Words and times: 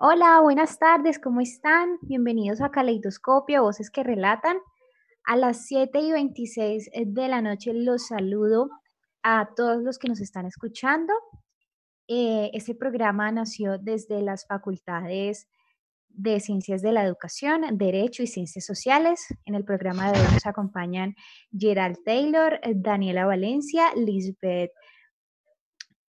Hola, 0.00 0.38
buenas 0.40 0.78
tardes, 0.78 1.18
¿cómo 1.18 1.40
están? 1.40 1.98
Bienvenidos 2.02 2.60
a 2.60 2.70
Caleidoscopio, 2.70 3.64
Voces 3.64 3.90
que 3.90 4.04
Relatan. 4.04 4.58
A 5.24 5.34
las 5.34 5.66
7 5.66 5.98
y 5.98 6.12
26 6.12 6.90
de 7.04 7.26
la 7.26 7.42
noche 7.42 7.74
los 7.74 8.06
saludo 8.06 8.70
a 9.24 9.48
todos 9.56 9.82
los 9.82 9.98
que 9.98 10.06
nos 10.06 10.20
están 10.20 10.46
escuchando. 10.46 11.12
Eh, 12.06 12.52
este 12.54 12.76
programa 12.76 13.32
nació 13.32 13.76
desde 13.76 14.22
las 14.22 14.46
facultades 14.46 15.48
de 16.10 16.38
Ciencias 16.38 16.80
de 16.80 16.92
la 16.92 17.02
Educación, 17.02 17.62
Derecho 17.76 18.22
y 18.22 18.28
Ciencias 18.28 18.66
Sociales. 18.66 19.26
En 19.46 19.56
el 19.56 19.64
programa 19.64 20.12
de 20.12 20.20
hoy 20.20 20.26
nos 20.32 20.46
acompañan 20.46 21.16
Gerald 21.50 21.98
Taylor, 22.04 22.60
Daniela 22.72 23.26
Valencia, 23.26 23.92
Lisbeth 23.96 24.70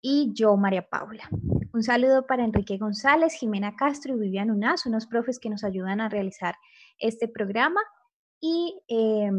y 0.00 0.30
yo, 0.34 0.56
María 0.56 0.86
Paula. 0.88 1.28
Un 1.74 1.82
saludo 1.82 2.26
para 2.26 2.44
Enrique 2.44 2.76
González, 2.76 3.32
Jimena 3.32 3.74
Castro 3.76 4.14
y 4.14 4.20
Vivian 4.20 4.50
Unaz, 4.50 4.84
unos 4.84 5.06
profes 5.06 5.38
que 5.38 5.48
nos 5.48 5.64
ayudan 5.64 6.02
a 6.02 6.10
realizar 6.10 6.54
este 6.98 7.28
programa. 7.28 7.80
Y 8.40 8.78
eh, 8.88 9.30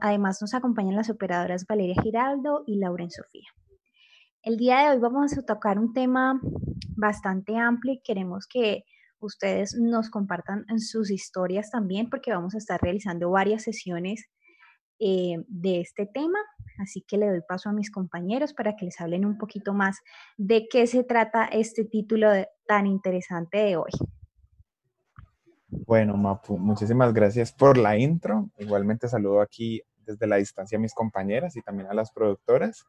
además 0.00 0.40
nos 0.40 0.54
acompañan 0.54 0.94
las 0.94 1.10
operadoras 1.10 1.66
Valeria 1.66 2.00
Giraldo 2.00 2.62
y 2.68 2.76
Lauren 2.76 3.10
Sofía. 3.10 3.48
El 4.44 4.58
día 4.58 4.78
de 4.78 4.90
hoy 4.90 4.98
vamos 5.00 5.36
a 5.36 5.42
tocar 5.42 5.80
un 5.80 5.92
tema 5.92 6.40
bastante 6.96 7.56
amplio 7.56 7.94
y 7.94 8.02
queremos 8.02 8.46
que 8.46 8.84
ustedes 9.18 9.74
nos 9.74 10.08
compartan 10.08 10.64
sus 10.78 11.10
historias 11.10 11.70
también 11.70 12.08
porque 12.10 12.32
vamos 12.32 12.54
a 12.54 12.58
estar 12.58 12.80
realizando 12.80 13.30
varias 13.30 13.64
sesiones 13.64 14.30
eh, 15.04 15.42
de 15.48 15.80
este 15.80 16.06
tema. 16.06 16.38
Así 16.78 17.02
que 17.02 17.18
le 17.18 17.28
doy 17.28 17.40
paso 17.46 17.68
a 17.68 17.72
mis 17.72 17.90
compañeros 17.90 18.54
para 18.54 18.76
que 18.76 18.84
les 18.84 19.00
hablen 19.00 19.24
un 19.24 19.36
poquito 19.36 19.74
más 19.74 19.98
de 20.36 20.68
qué 20.70 20.86
se 20.86 21.02
trata 21.02 21.46
este 21.46 21.84
título 21.84 22.28
tan 22.68 22.86
interesante 22.86 23.58
de 23.58 23.76
hoy. 23.76 23.90
Bueno, 25.68 26.16
Mapu, 26.16 26.56
muchísimas 26.56 27.12
gracias 27.12 27.50
por 27.52 27.76
la 27.78 27.98
intro. 27.98 28.48
Igualmente 28.58 29.08
saludo 29.08 29.40
aquí 29.40 29.82
desde 30.06 30.28
la 30.28 30.36
distancia 30.36 30.78
a 30.78 30.80
mis 30.80 30.94
compañeras 30.94 31.56
y 31.56 31.62
también 31.62 31.88
a 31.88 31.94
las 31.94 32.12
productoras. 32.12 32.84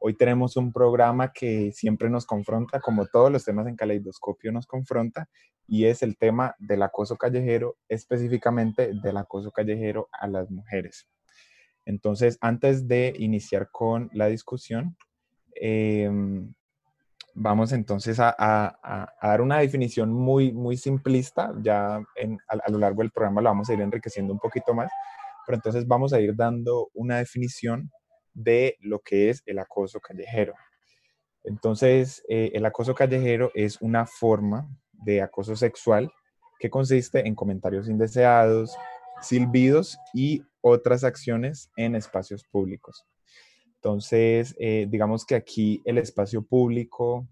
Hoy 0.00 0.14
tenemos 0.14 0.56
un 0.58 0.72
programa 0.72 1.32
que 1.32 1.72
siempre 1.72 2.10
nos 2.10 2.26
confronta, 2.26 2.78
como 2.78 3.06
todos 3.06 3.32
los 3.32 3.44
temas 3.44 3.66
en 3.66 3.76
Caleidoscopio 3.76 4.52
nos 4.52 4.66
confronta, 4.66 5.28
y 5.66 5.86
es 5.86 6.02
el 6.02 6.16
tema 6.18 6.54
del 6.58 6.82
acoso 6.82 7.16
callejero, 7.16 7.76
específicamente 7.88 8.92
del 9.02 9.16
acoso 9.16 9.50
callejero 9.50 10.08
a 10.12 10.28
las 10.28 10.50
mujeres. 10.50 11.08
Entonces, 11.88 12.36
antes 12.42 12.86
de 12.86 13.14
iniciar 13.18 13.70
con 13.72 14.10
la 14.12 14.26
discusión, 14.26 14.94
em, 15.54 16.52
vamos 17.34 17.72
entonces 17.72 18.18
a, 18.20 19.16
dar 19.22 19.40
una 19.40 19.60
definición 19.60 20.12
muy, 20.12 20.52
muy 20.52 20.76
simplista. 20.76 21.50
Ya 21.62 21.96
a, 21.96 22.70
lo 22.70 22.78
largo 22.78 23.00
del 23.00 23.10
programa 23.10 23.40
lo 23.40 23.48
vamos 23.48 23.70
a 23.70 23.72
ir 23.72 23.80
enriqueciendo 23.80 24.34
un 24.34 24.38
poquito 24.38 24.74
más, 24.74 24.90
pero 25.46 25.56
entonces 25.56 25.86
vamos 25.86 26.12
a 26.12 26.20
ir 26.20 26.36
dando 26.36 26.90
una 26.92 27.16
definición 27.16 27.90
de 28.34 28.76
lo 28.80 28.98
que 28.98 29.30
es 29.30 29.42
el 29.46 29.58
acoso 29.58 29.98
callejero. 29.98 30.52
Entonces, 31.42 32.22
eh, 32.28 32.50
el 32.52 32.66
acoso 32.66 32.94
callejero 32.94 33.50
es 33.54 33.80
una 33.80 34.04
forma 34.04 34.68
de 34.92 35.22
acoso 35.22 35.56
sexual 35.56 36.12
que 36.58 36.68
consiste 36.68 37.26
en 37.26 37.34
comentarios 37.34 37.88
indeseados, 37.88 38.76
silbidos 39.20 39.98
y 40.14 40.42
otras 40.60 41.04
acciones 41.04 41.70
en 41.76 41.94
espacios 41.94 42.44
públicos. 42.44 43.06
Entonces, 43.76 44.56
eh, 44.58 44.86
digamos 44.88 45.24
que 45.24 45.34
aquí 45.34 45.80
el 45.84 45.98
espacio 45.98 46.42
público 46.42 47.28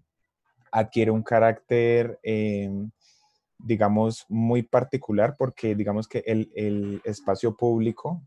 adquiere 0.71 1.11
un 1.11 1.23
carácter, 1.23 2.19
em, 2.23 2.89
digamos, 3.57 4.25
muy 4.29 4.63
particular 4.63 5.35
porque 5.37 5.75
digamos 5.75 6.07
que 6.07 6.23
el, 6.25 7.01
espacio 7.03 7.55
público 7.55 8.21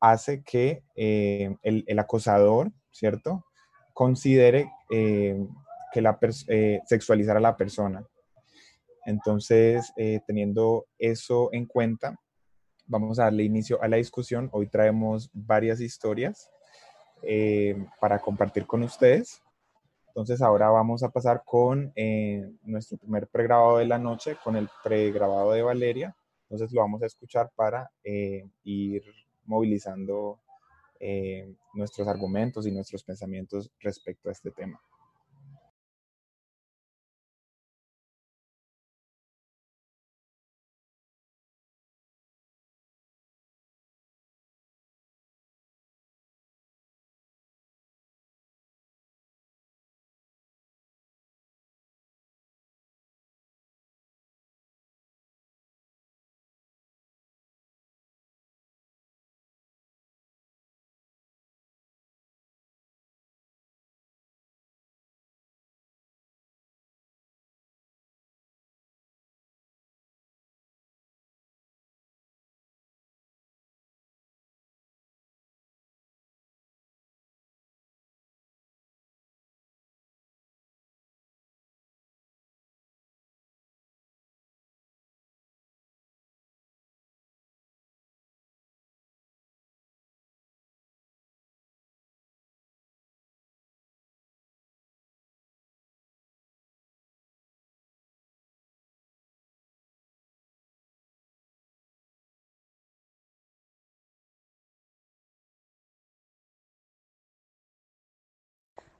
hace 0.00 0.42
que 0.42 0.82
em, 0.96 1.56
el, 1.62 1.98
acosador, 1.98 2.72
¿cierto? 2.90 3.44
Considere 3.94 4.70
em, 4.90 5.48
que 5.92 6.02
la 6.02 6.18
eh, 6.48 6.80
sexualizar 6.86 7.36
a 7.36 7.40
la 7.40 7.56
persona. 7.56 8.04
Entonces, 9.04 9.92
eh, 9.96 10.20
teniendo 10.26 10.86
eso 10.98 11.48
en 11.52 11.66
cuenta, 11.66 12.16
vamos 12.92 13.18
a 13.18 13.24
darle 13.24 13.42
inicio 13.42 13.82
a 13.82 13.88
la 13.88 13.96
discusión. 13.96 14.50
Hoy 14.52 14.66
traemos 14.66 15.30
varias 15.32 15.80
historias 15.80 16.50
eh, 17.22 17.86
para 17.98 18.18
compartir 18.18 18.66
con 18.66 18.82
ustedes. 18.82 19.42
Entonces 20.08 20.42
ahora 20.42 20.68
vamos 20.68 21.02
a 21.02 21.08
pasar 21.08 21.42
con 21.44 21.90
eh, 21.96 22.52
nuestro 22.62 22.98
primer 22.98 23.28
pregrabado 23.28 23.78
de 23.78 23.86
la 23.86 23.98
noche, 23.98 24.36
con 24.44 24.56
el 24.56 24.68
pregrabado 24.84 25.52
de 25.52 25.62
Valeria. 25.62 26.14
Entonces 26.42 26.70
lo 26.70 26.82
vamos 26.82 27.02
a 27.02 27.06
escuchar 27.06 27.50
para 27.56 27.90
eh, 28.04 28.46
ir 28.64 29.02
movilizando 29.44 30.38
nuestros 31.74 32.06
argumentos 32.06 32.64
y 32.64 32.70
nuestros 32.70 33.02
pensamientos 33.02 33.72
respecto 33.80 34.28
a 34.28 34.32
este 34.32 34.52
tema. 34.52 34.80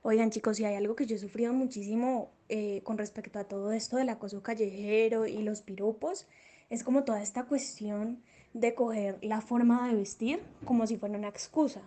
Oigan 0.05 0.31
chicos, 0.31 0.57
si 0.57 0.65
hay 0.65 0.75
algo 0.75 0.97
que 0.97 1.05
yo 1.05 1.15
he 1.15 1.19
sufrido 1.19 1.53
muchísimo 1.53 2.29
eh, 2.49 2.81
con 2.83 2.97
respecto 2.97 3.39
a 3.39 3.45
todo 3.45 3.71
esto 3.71 3.95
del 3.95 4.09
acoso 4.09 4.43
callejero 4.43 5.27
y 5.27 5.37
los 5.43 5.61
piropos, 5.61 6.27
es 6.69 6.83
como 6.83 7.05
toda 7.05 7.21
esta 7.21 7.45
cuestión 7.45 8.21
de 8.53 8.75
coger 8.75 9.17
la 9.21 9.39
forma 9.39 9.87
de 9.87 9.95
vestir 9.95 10.41
como 10.65 10.87
si 10.87 10.97
fuera 10.97 11.17
una 11.17 11.29
excusa, 11.29 11.81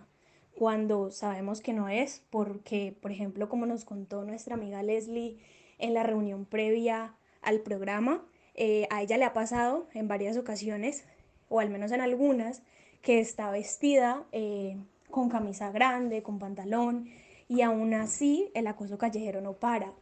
cuando 0.57 1.11
sabemos 1.11 1.61
que 1.61 1.73
no 1.73 1.89
es, 1.89 2.23
porque, 2.31 2.97
por 2.99 3.11
ejemplo, 3.11 3.49
como 3.49 3.67
nos 3.67 3.85
contó 3.85 4.23
nuestra 4.23 4.55
amiga 4.55 4.81
Leslie 4.81 5.37
en 5.77 5.93
la 5.93 6.01
reunión 6.01 6.45
previa 6.45 7.13
al 7.43 7.59
programa, 7.59 8.25
eh, 8.55 8.87
a 8.89 9.03
ella 9.03 9.19
le 9.19 9.25
ha 9.25 9.33
pasado 9.33 9.85
en 9.93 10.07
varias 10.07 10.37
ocasiones, 10.37 11.05
o 11.49 11.59
al 11.59 11.69
menos 11.69 11.91
en 11.91 12.01
algunas, 12.01 12.63
que 13.03 13.19
está 13.19 13.51
vestida 13.51 14.25
eh, 14.31 14.75
con 15.11 15.29
camisa 15.29 15.69
grande, 15.69 16.23
con 16.23 16.39
pantalón, 16.39 17.11
y 17.47 17.61
aún 17.61 17.93
así 17.93 18.51
el 18.53 18.67
acoso 18.67 18.97
callejero 18.97 19.41
no 19.41 19.53
para. 19.53 19.93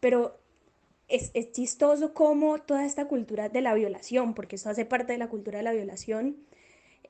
Pero 0.00 0.38
es, 1.08 1.32
chistoso 1.52 2.14
cómo 2.14 2.58
toda 2.58 2.84
esta 2.84 3.06
cultura 3.06 3.48
de 3.48 3.60
la 3.60 3.74
violación, 3.74 4.34
porque 4.34 4.56
esto 4.56 4.70
hace 4.70 4.84
parte 4.84 5.12
de 5.12 5.18
la 5.18 5.28
cultura 5.28 5.58
de 5.58 5.64
la 5.64 5.72
violación 5.72 6.36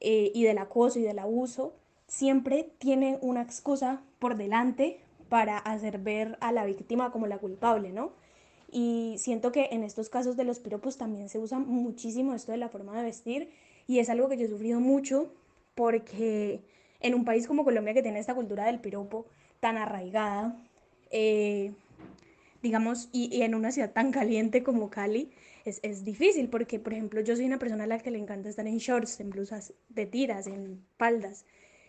eh, 0.00 0.31
y 0.35 0.44
del 0.44 0.59
acoso 0.59 0.99
y 0.99 1.03
del 1.03 1.19
abuso, 1.19 1.75
siempre 2.06 2.71
tiene 2.79 3.19
una 3.23 3.43
excusa 3.43 4.03
por 4.19 4.37
delante 4.37 5.00
para 5.29 5.59
hacer 5.59 5.99
ver 5.99 6.38
a 6.41 6.53
la 6.53 6.65
víctima 6.65 7.11
como 7.11 7.27
la 7.27 7.38
culpable, 7.38 7.93
¿no? 7.93 8.12
Y 8.71 9.17
siento 9.19 9.53
que 9.53 9.69
en 9.73 9.83
estos 9.83 10.09
casos 10.09 10.37
de 10.37 10.44
los 10.44 10.59
piropos 10.59 10.99
también 10.99 11.29
se 11.29 11.38
usa 11.38 11.59
muchísimo 11.59 12.35
esto 12.35 12.53
de 12.53 12.59
la 12.59 12.69
forma 12.69 12.97
de 12.97 13.05
vestir 13.05 13.50
y 13.87 14.00
es 14.00 14.09
algo 14.09 14.29
que 14.29 14.37
yo 14.37 14.44
he 14.44 14.49
sufrido 14.49 14.81
mucho 14.81 15.33
porque 15.75 16.61
en 17.00 17.15
un 17.15 17.25
país 17.25 17.47
como 17.47 17.65
Colombia 17.65 17.94
que 17.94 18.03
tiene 18.03 18.19
esta 18.19 18.35
cultura 18.35 18.67
del 18.67 18.81
piropo, 18.81 19.27
tan 19.67 19.79
arraigada, 19.79 20.57
eh, 21.11 21.73
digamos, 22.63 23.09
y, 23.11 23.43
en 23.43 23.53
una 23.53 23.73
ciudad 23.73 23.91
tan 23.91 24.13
caliente 24.13 24.63
como 24.63 24.91
Cali, 24.91 25.33
es, 25.65 25.81
es, 25.83 26.05
difícil 26.05 26.49
porque, 26.49 26.79
por 26.79 26.93
ejemplo, 26.93 27.21
yo 27.21 27.35
soy 27.35 27.47
una 27.47 27.59
persona 27.59 27.83
a 27.83 27.89
la 27.89 27.99
que 27.99 28.13
le 28.13 28.19
encanta 28.19 28.49
estar 28.49 28.65
en 28.69 28.79
shorts, 28.79 29.19
en 29.19 29.31
blusas 29.31 29.75
de 29.89 30.07
tiras, 30.07 30.47
en 30.47 30.85
faldas. 30.99 31.47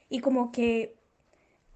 Y 0.10 0.22
como 0.22 0.52
que 0.52 0.96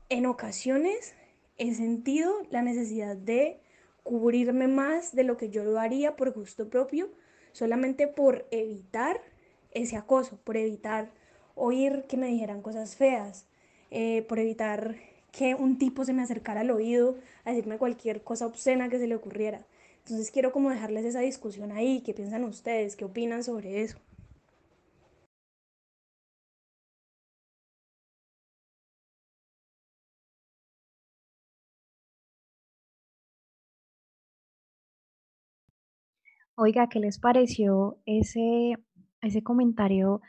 en 0.10 0.26
ocasiones 0.26 1.14
he 1.60 1.72
sentido 1.76 2.34
la 2.50 2.64
necesidad 2.64 3.16
de 3.16 3.60
cubrirme 4.02 4.68
más 4.68 5.14
de 5.14 5.24
lo 5.24 5.38
que 5.38 5.52
yo 5.52 5.64
lo 5.64 5.80
haría 5.80 6.16
por 6.16 6.34
gusto 6.34 6.68
propio, 6.68 7.12
solamente 7.52 8.08
por 8.08 8.48
evitar 8.50 9.22
ese 9.70 9.98
acoso, 9.98 10.40
por 10.44 10.58
evitar 10.58 11.12
oír 11.54 12.06
que 12.10 12.18
me 12.18 12.26
dijeran 12.26 12.64
cosas 12.64 12.96
feas, 12.96 13.46
eh, 13.92 14.26
por 14.28 14.40
evitar 14.40 14.96
que 15.32 15.56
un 15.56 15.78
tipo 15.78 16.06
se 16.06 16.14
me 16.14 16.22
acercara 16.24 16.62
al 16.62 16.72
oído 16.72 17.18
a 17.46 17.52
decirme 17.52 17.78
cualquier 17.78 18.24
cosa 18.24 18.46
obscena 18.48 18.90
que 18.90 19.00
se 19.00 19.08
le 19.08 19.16
ocurriera. 19.16 19.66
Entonces 20.00 20.32
quiero 20.32 20.52
como 20.52 20.70
dejarles 20.72 21.06
esa 21.06 21.20
discusión 21.22 21.72
ahí, 21.72 22.02
qué 22.02 22.14
piensan 22.14 22.44
ustedes, 22.44 22.96
qué 22.96 23.06
opinan 23.06 23.44
sobre 23.44 23.82
eso. 23.82 23.98
Oiga, 36.56 36.88
¿qué 36.90 37.00
les 37.00 37.20
pareció 37.20 37.98
ese, 38.06 38.76
ese 39.22 39.44
comentario 39.44 40.22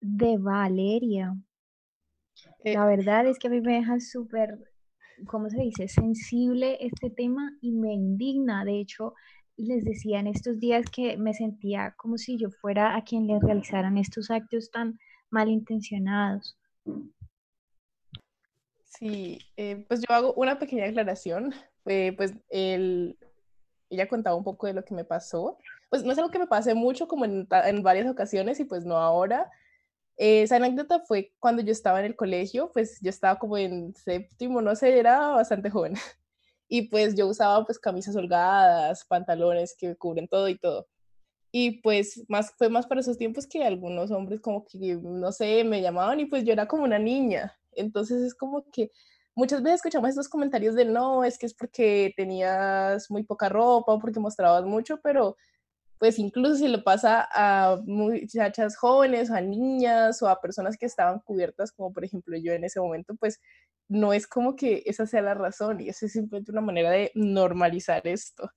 de 0.00 0.38
Valeria? 0.38 1.36
La 2.74 2.84
verdad 2.84 3.26
es 3.26 3.38
que 3.38 3.46
a 3.46 3.50
mí 3.50 3.60
me 3.60 3.74
deja 3.74 4.00
súper, 4.00 4.58
¿cómo 5.26 5.48
se 5.48 5.60
dice?, 5.60 5.86
sensible 5.86 6.78
este 6.80 7.10
tema 7.10 7.56
y 7.60 7.70
me 7.70 7.92
indigna. 7.92 8.64
De 8.64 8.80
hecho, 8.80 9.14
les 9.56 9.84
decía 9.84 10.18
en 10.18 10.26
estos 10.26 10.58
días 10.58 10.86
que 10.90 11.16
me 11.16 11.32
sentía 11.32 11.94
como 11.96 12.18
si 12.18 12.36
yo 12.38 12.50
fuera 12.50 12.96
a 12.96 13.04
quien 13.04 13.28
le 13.28 13.38
realizaran 13.38 13.98
estos 13.98 14.32
actos 14.32 14.70
tan 14.72 14.98
malintencionados. 15.30 16.58
Sí, 18.84 19.38
eh, 19.56 19.84
pues 19.86 20.00
yo 20.00 20.12
hago 20.14 20.34
una 20.34 20.58
pequeña 20.58 20.86
aclaración. 20.86 21.54
Eh, 21.84 22.14
pues 22.16 22.34
el, 22.48 23.16
ella 23.90 24.08
contaba 24.08 24.34
un 24.34 24.42
poco 24.42 24.66
de 24.66 24.74
lo 24.74 24.84
que 24.84 24.94
me 24.94 25.04
pasó. 25.04 25.56
Pues 25.88 26.02
no 26.02 26.10
es 26.10 26.18
algo 26.18 26.32
que 26.32 26.40
me 26.40 26.48
pase 26.48 26.74
mucho 26.74 27.06
como 27.06 27.24
en 27.26 27.82
varias 27.82 28.08
ocasiones 28.10 28.58
y 28.58 28.64
pues 28.64 28.84
no 28.84 28.96
ahora. 28.96 29.50
Eh, 30.16 30.42
esa 30.42 30.56
anécdota 30.56 31.00
fue 31.00 31.32
cuando 31.38 31.62
yo 31.62 31.72
estaba 31.72 32.00
en 32.00 32.06
el 32.06 32.16
colegio, 32.16 32.70
pues 32.72 32.98
yo 33.02 33.10
estaba 33.10 33.38
como 33.38 33.58
en 33.58 33.94
séptimo, 33.94 34.62
no 34.62 34.74
sé, 34.74 34.98
era 34.98 35.28
bastante 35.30 35.70
joven. 35.70 35.94
Y 36.68 36.88
pues 36.88 37.14
yo 37.14 37.28
usaba 37.28 37.64
pues 37.64 37.78
camisas 37.78 38.16
holgadas, 38.16 39.04
pantalones 39.04 39.76
que 39.78 39.94
cubren 39.94 40.26
todo 40.26 40.48
y 40.48 40.58
todo. 40.58 40.88
Y 41.52 41.80
pues 41.80 42.24
más, 42.28 42.52
fue 42.58 42.68
más 42.68 42.86
para 42.86 43.00
esos 43.00 43.18
tiempos 43.18 43.46
que 43.46 43.64
algunos 43.64 44.10
hombres 44.10 44.40
como 44.40 44.64
que, 44.66 44.98
no 45.00 45.32
sé, 45.32 45.64
me 45.64 45.80
llamaban 45.80 46.20
y 46.20 46.26
pues 46.26 46.44
yo 46.44 46.52
era 46.52 46.66
como 46.66 46.84
una 46.84 46.98
niña. 46.98 47.56
Entonces 47.72 48.22
es 48.22 48.34
como 48.34 48.64
que 48.72 48.90
muchas 49.36 49.62
veces 49.62 49.76
escuchamos 49.76 50.10
estos 50.10 50.28
comentarios 50.28 50.74
de 50.74 50.86
no, 50.86 51.24
es 51.24 51.38
que 51.38 51.46
es 51.46 51.54
porque 51.54 52.12
tenías 52.16 53.10
muy 53.10 53.22
poca 53.22 53.48
ropa 53.48 53.92
o 53.92 53.98
porque 54.00 54.18
mostrabas 54.18 54.64
mucho, 54.64 54.98
pero 55.02 55.36
pues 55.98 56.18
incluso 56.18 56.56
si 56.56 56.68
le 56.68 56.78
pasa 56.78 57.26
a 57.32 57.80
muchachas 57.84 58.76
jóvenes 58.76 59.30
o 59.30 59.34
a 59.34 59.40
niñas 59.40 60.22
o 60.22 60.28
a 60.28 60.40
personas 60.40 60.76
que 60.76 60.86
estaban 60.86 61.20
cubiertas, 61.20 61.72
como 61.72 61.92
por 61.92 62.04
ejemplo 62.04 62.36
yo 62.36 62.52
en 62.52 62.64
ese 62.64 62.80
momento, 62.80 63.14
pues 63.14 63.40
no 63.88 64.12
es 64.12 64.26
como 64.26 64.56
que 64.56 64.82
esa 64.86 65.06
sea 65.06 65.22
la 65.22 65.34
razón 65.34 65.80
y 65.80 65.88
esa 65.88 66.06
es 66.06 66.12
simplemente 66.12 66.52
una 66.52 66.60
manera 66.60 66.90
de 66.90 67.12
normalizar 67.14 68.06
esto. 68.06 68.50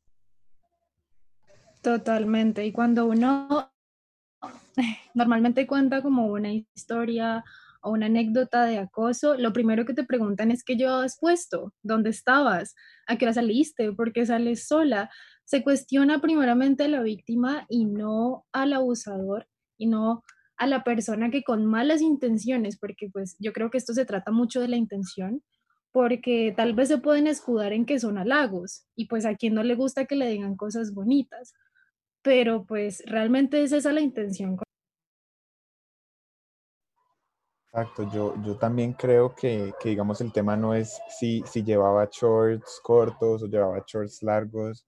Totalmente. 1.81 2.65
Y 2.65 2.71
cuando 2.71 3.05
uno 3.05 3.71
normalmente 5.13 5.67
cuenta 5.67 6.01
como 6.01 6.27
una 6.27 6.51
historia 6.51 7.43
o 7.81 7.91
una 7.91 8.07
anécdota 8.07 8.65
de 8.65 8.77
acoso, 8.77 9.35
lo 9.35 9.53
primero 9.53 9.85
que 9.85 9.93
te 9.93 10.03
preguntan 10.03 10.51
es 10.51 10.63
qué 10.63 10.75
llevabas 10.75 11.17
puesto, 11.19 11.73
dónde 11.81 12.09
estabas, 12.09 12.75
a 13.07 13.17
qué 13.17 13.25
hora 13.25 13.33
saliste, 13.33 13.93
por 13.93 14.11
qué 14.11 14.25
sales 14.25 14.67
sola. 14.67 15.09
Se 15.49 15.63
cuestiona 15.63 16.21
primeramente 16.21 16.83
a 16.83 16.87
la 16.87 17.01
víctima 17.01 17.65
y 17.69 17.85
no 17.85 18.45
al 18.51 18.71
abusador 18.71 19.47
y 19.79 19.87
no 19.87 20.23
a 20.57 20.67
la 20.67 20.83
persona 20.83 21.31
que 21.31 21.43
con 21.43 21.65
malas 21.65 22.01
intenciones, 22.01 22.77
porque 22.77 23.09
pues 23.11 23.35
yo 23.39 23.51
creo 23.51 23.71
que 23.71 23.79
esto 23.79 23.95
se 23.95 24.05
trata 24.05 24.31
mucho 24.31 24.61
de 24.61 24.67
la 24.67 24.77
intención, 24.77 25.41
porque 25.91 26.53
tal 26.55 26.75
vez 26.75 26.89
se 26.89 26.99
pueden 26.99 27.25
escudar 27.25 27.73
en 27.73 27.87
que 27.87 27.99
son 27.99 28.19
halagos 28.19 28.85
y 28.95 29.07
pues 29.07 29.25
a 29.25 29.33
quien 29.33 29.55
no 29.55 29.63
le 29.63 29.73
gusta 29.73 30.05
que 30.05 30.15
le 30.15 30.29
digan 30.29 30.55
cosas 30.55 30.93
bonitas, 30.93 31.55
pero 32.21 32.67
pues 32.67 33.01
realmente 33.07 33.63
es 33.63 33.71
esa 33.71 33.91
la 33.91 34.01
intención 34.01 34.55
Exacto, 37.71 38.07
yo, 38.13 38.35
yo 38.43 38.55
también 38.55 38.93
creo 38.93 39.33
que, 39.33 39.73
que, 39.79 39.89
digamos, 39.89 40.21
el 40.21 40.31
tema 40.31 40.55
no 40.55 40.75
es 40.75 41.01
si, 41.07 41.41
si 41.47 41.63
llevaba 41.63 42.07
shorts 42.11 42.79
cortos 42.83 43.41
o 43.41 43.47
llevaba 43.47 43.83
shorts 43.87 44.21
largos, 44.21 44.85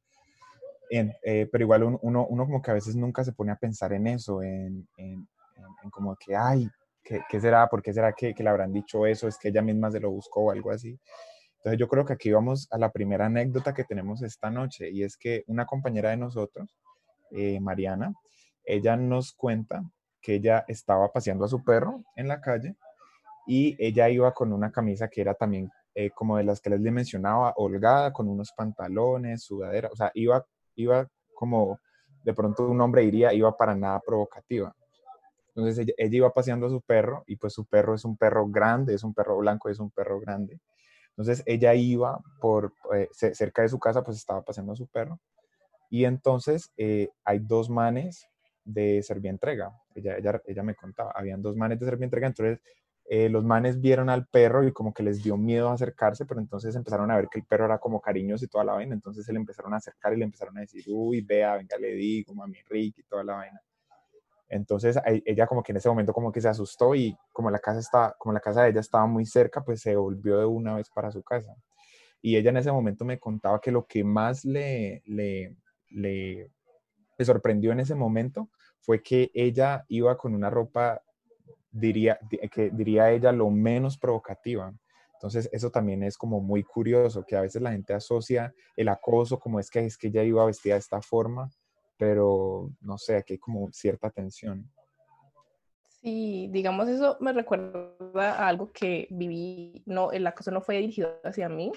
eh, 0.92 1.48
pero 1.52 1.64
igual 1.64 1.84
uno, 1.84 2.00
uno, 2.02 2.46
como 2.46 2.62
que 2.62 2.72
a 2.72 2.76
veces 2.76 2.96
nunca 2.96 3.24
se 3.24 3.34
pone 3.34 3.52
a 3.52 3.56
pensar 3.56 3.94
en 3.94 4.08
eso, 4.08 4.44
en, 4.44 4.88
en, 4.98 5.28
como 5.92 6.16
que, 6.16 6.36
ay, 6.36 6.68
¿qué, 7.04 7.22
¿qué, 7.30 7.40
será? 7.40 7.68
¿Por 7.68 7.82
qué 7.82 7.94
será 7.94 8.14
que, 8.14 8.34
que, 8.34 8.44
le 8.44 8.50
habrán 8.50 8.74
dicho 8.74 9.06
eso? 9.06 9.28
¿Es 9.28 9.38
que 9.38 9.50
ella 9.50 9.62
misma 9.62 9.92
se 9.92 10.00
lo 10.00 10.12
buscó 10.12 10.42
o 10.42 10.52
algo 10.52 10.72
así? 10.72 11.00
Entonces 11.58 11.80
yo 11.80 11.88
creo 11.88 12.06
que 12.06 12.14
aquí 12.14 12.32
vamos 12.32 12.68
a 12.72 12.78
la 12.78 12.92
primera 12.92 13.28
anécdota 13.28 13.74
que 13.74 13.84
tenemos 13.84 14.24
esta 14.24 14.50
noche 14.50 14.90
y 14.90 15.04
es 15.04 15.16
que 15.16 15.44
una 15.48 15.66
compañera 15.66 16.10
de 16.10 16.18
nosotros, 16.18 16.76
eh, 17.32 17.60
Mariana, 17.60 18.14
ella 18.66 18.98
nos 18.98 19.32
cuenta 19.34 19.84
que 20.22 20.36
ella 20.36 20.66
estaba 20.68 21.12
paseando 21.12 21.46
a 21.46 21.48
su 21.48 21.64
perro 21.64 22.04
en 22.16 22.28
la 22.28 22.42
calle 22.42 22.76
y 23.48 23.76
ella 23.80 24.10
iba 24.10 24.34
con 24.34 24.54
una 24.54 24.72
camisa 24.72 25.08
que 25.08 25.22
era 25.22 25.34
también 25.36 25.70
eh, 25.94 26.10
como 26.12 26.38
de 26.38 26.44
las 26.44 26.62
que 26.62 26.70
les 26.70 26.80
le 26.80 26.90
mencionaba, 26.90 27.54
holgada, 27.58 28.14
con 28.14 28.28
unos 28.30 28.54
pantalones, 28.54 29.44
sudadera, 29.44 29.90
o 29.92 29.96
sea, 29.96 30.10
iba, 30.14 30.46
iba 30.76 31.08
como 31.34 31.80
de 32.24 32.34
pronto 32.34 32.68
un 32.68 32.80
hombre 32.82 33.02
diría, 33.02 33.34
iba 33.34 33.56
para 33.56 33.76
nada 33.76 34.00
provocativa. 34.00 34.76
Entonces 35.56 35.88
ella, 35.98 36.16
iba 36.16 36.34
paseando 36.34 36.68
a 36.68 36.70
su 36.70 36.82
perro 36.82 37.24
y 37.28 37.36
pues 37.36 37.54
su 37.54 37.66
perro 37.66 37.96
es 37.96 38.06
un 38.06 38.16
perro 38.16 38.48
grande, 38.48 38.94
es 38.94 39.04
un 39.04 39.14
perro 39.14 39.38
blanco, 39.38 39.70
es 39.70 39.80
un 39.80 39.92
perro 39.92 40.20
grande. 40.20 40.60
Entonces 41.10 41.44
ella 41.46 41.74
iba 41.74 42.20
por 42.40 42.74
eh, 42.94 43.10
cerca 43.12 43.62
de 43.62 43.70
su 43.70 43.80
casa, 43.80 44.04
pues 44.04 44.18
estaba 44.18 44.42
paseando 44.44 44.74
a 44.74 44.76
su 44.76 44.88
perro. 44.88 45.20
Y 45.90 46.06
entonces 46.06 46.72
eh, 46.78 47.10
hay 47.26 47.40
dos 47.40 47.70
manes 47.70 48.28
de 48.64 49.04
Servientrega. 49.04 49.74
Ella, 49.94 50.18
ella, 50.18 50.42
ella 50.46 50.64
me 50.64 50.76
contaba, 50.76 51.12
habían 51.14 51.42
dos 51.42 51.58
manes 51.58 51.80
de 51.80 51.86
Servientrega, 51.86 52.28
entonces 52.28 52.60
eh, 53.14 53.28
los 53.28 53.44
manes 53.44 53.82
vieron 53.82 54.10
al 54.10 54.26
perro 54.26 54.66
y 54.66 54.72
como 54.72 54.94
que 54.94 55.04
les 55.04 55.22
dio 55.22 55.36
miedo 55.36 55.70
acercarse, 55.70 56.26
pero 56.26 56.40
entonces 56.40 56.74
empezaron 56.78 57.12
a 57.12 57.18
ver 57.18 57.28
que 57.28 57.40
el 57.40 57.46
perro 57.46 57.66
era 57.66 57.78
como 57.78 58.00
cariñoso 58.00 58.46
y 58.46 58.48
toda 58.48 58.64
la 58.64 58.72
vaina, 58.72 58.96
entonces 58.96 59.26
se 59.26 59.34
le 59.34 59.40
empezaron 59.40 59.74
a 59.74 59.78
acercar 59.78 60.14
y 60.14 60.18
le 60.18 60.24
empezaron 60.24 60.58
a 60.58 60.62
decir, 60.62 60.86
uy, 60.88 61.20
vea, 61.20 61.58
venga, 61.58 61.78
le 61.78 61.92
digo, 61.92 62.34
mami 62.34 62.60
Ricky 62.70 63.02
y 63.02 63.04
toda 63.04 63.26
la 63.26 63.34
vaina. 63.34 63.62
Entonces 64.48 64.98
ella 65.26 65.46
como 65.46 65.62
que 65.62 65.74
en 65.74 65.78
ese 65.80 65.90
momento 65.90 66.14
como 66.14 66.32
que 66.32 66.40
se 66.40 66.48
asustó 66.48 66.96
y 66.96 67.14
como 67.34 67.52
la 67.52 67.60
casa 67.60 67.82
está, 67.82 68.16
como 68.18 68.32
la 68.32 68.40
casa 68.40 68.64
de 68.64 68.70
ella 68.70 68.80
estaba 68.80 69.06
muy 69.08 69.26
cerca, 69.26 69.62
pues 69.62 69.82
se 69.82 69.94
volvió 69.98 70.38
de 70.40 70.46
una 70.46 70.76
vez 70.78 70.90
para 70.90 71.12
su 71.12 71.22
casa. 71.22 71.54
Y 72.22 72.38
ella 72.38 72.52
en 72.52 72.58
ese 72.58 72.72
momento 72.72 73.04
me 73.04 73.20
contaba 73.20 73.60
que 73.60 73.72
lo 73.72 73.86
que 73.88 74.06
más 74.06 74.46
le, 74.46 75.04
le, 75.06 75.58
le 75.90 77.26
sorprendió 77.26 77.74
en 77.74 77.82
ese 77.82 77.94
momento 77.94 78.50
fue 78.80 79.04
que 79.04 79.32
ella 79.34 79.84
iba 79.90 80.18
con 80.18 80.34
una 80.34 80.50
ropa, 80.50 81.02
diría, 81.72 82.20
que 82.52 82.70
diría 82.72 83.12
ella, 83.12 83.32
lo 83.32 83.50
menos 83.50 83.98
provocativa. 83.98 84.74
Entonces, 85.14 85.50
eso 85.52 85.70
también 85.70 86.04
es 86.04 86.18
como 86.18 86.42
muy 86.42 86.64
curioso, 86.64 87.24
que 87.24 87.36
a 87.36 87.42
veces 87.42 87.62
la 87.62 87.72
gente 87.72 87.94
asocia 87.94 88.54
el 88.76 88.90
acoso 88.90 89.40
como 89.40 89.60
es 89.60 89.70
que 89.70 89.86
es 89.86 89.98
que 89.98 90.08
ella 90.08 90.24
iba 90.24 90.46
vestida 90.46 90.74
de 90.74 90.80
esta 90.80 91.02
forma, 91.02 91.50
pero 91.98 92.72
no 92.82 92.98
sé, 92.98 93.18
aquí 93.18 93.34
hay 93.34 93.40
como 93.40 93.72
cierta 93.72 94.10
tensión. 94.10 94.68
Sí, 96.02 96.50
digamos, 96.52 96.88
eso 96.88 97.18
me 97.20 97.32
recuerda 97.32 97.94
a 98.18 98.48
algo 98.48 98.72
que 98.72 99.08
viví, 99.12 99.84
no, 99.86 100.12
el 100.12 100.26
acoso 100.26 100.50
no 100.50 100.62
fue 100.62 100.78
dirigido 100.78 101.20
hacia 101.24 101.48
mí. 101.48 101.72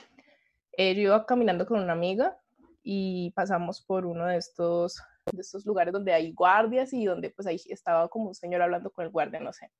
Eh, 0.79 0.95
yo 0.95 1.03
iba 1.03 1.27
caminando 1.27 1.67
con 1.67 1.81
una 1.81 1.93
amiga 1.93 2.39
y 2.83 3.31
pasamos 3.33 3.83
por 3.83 4.07
uno 4.07 4.25
de 4.27 4.39
estos 4.39 5.03
de 5.33 5.41
estos 5.41 5.65
lugares 5.67 5.93
donde 5.93 6.13
hay 6.13 6.33
guardias 6.33 6.93
y 6.93 7.05
donde 7.05 7.31
pues 7.31 7.47
ahí 7.47 7.61
estaba 7.69 8.09
como 8.09 8.29
un 8.29 8.35
señor 8.35 8.63
hablando 8.63 8.91
con 8.91 9.05
el 9.05 9.11
guardia, 9.11 9.41
no 9.41 9.53
sé. 9.53 9.71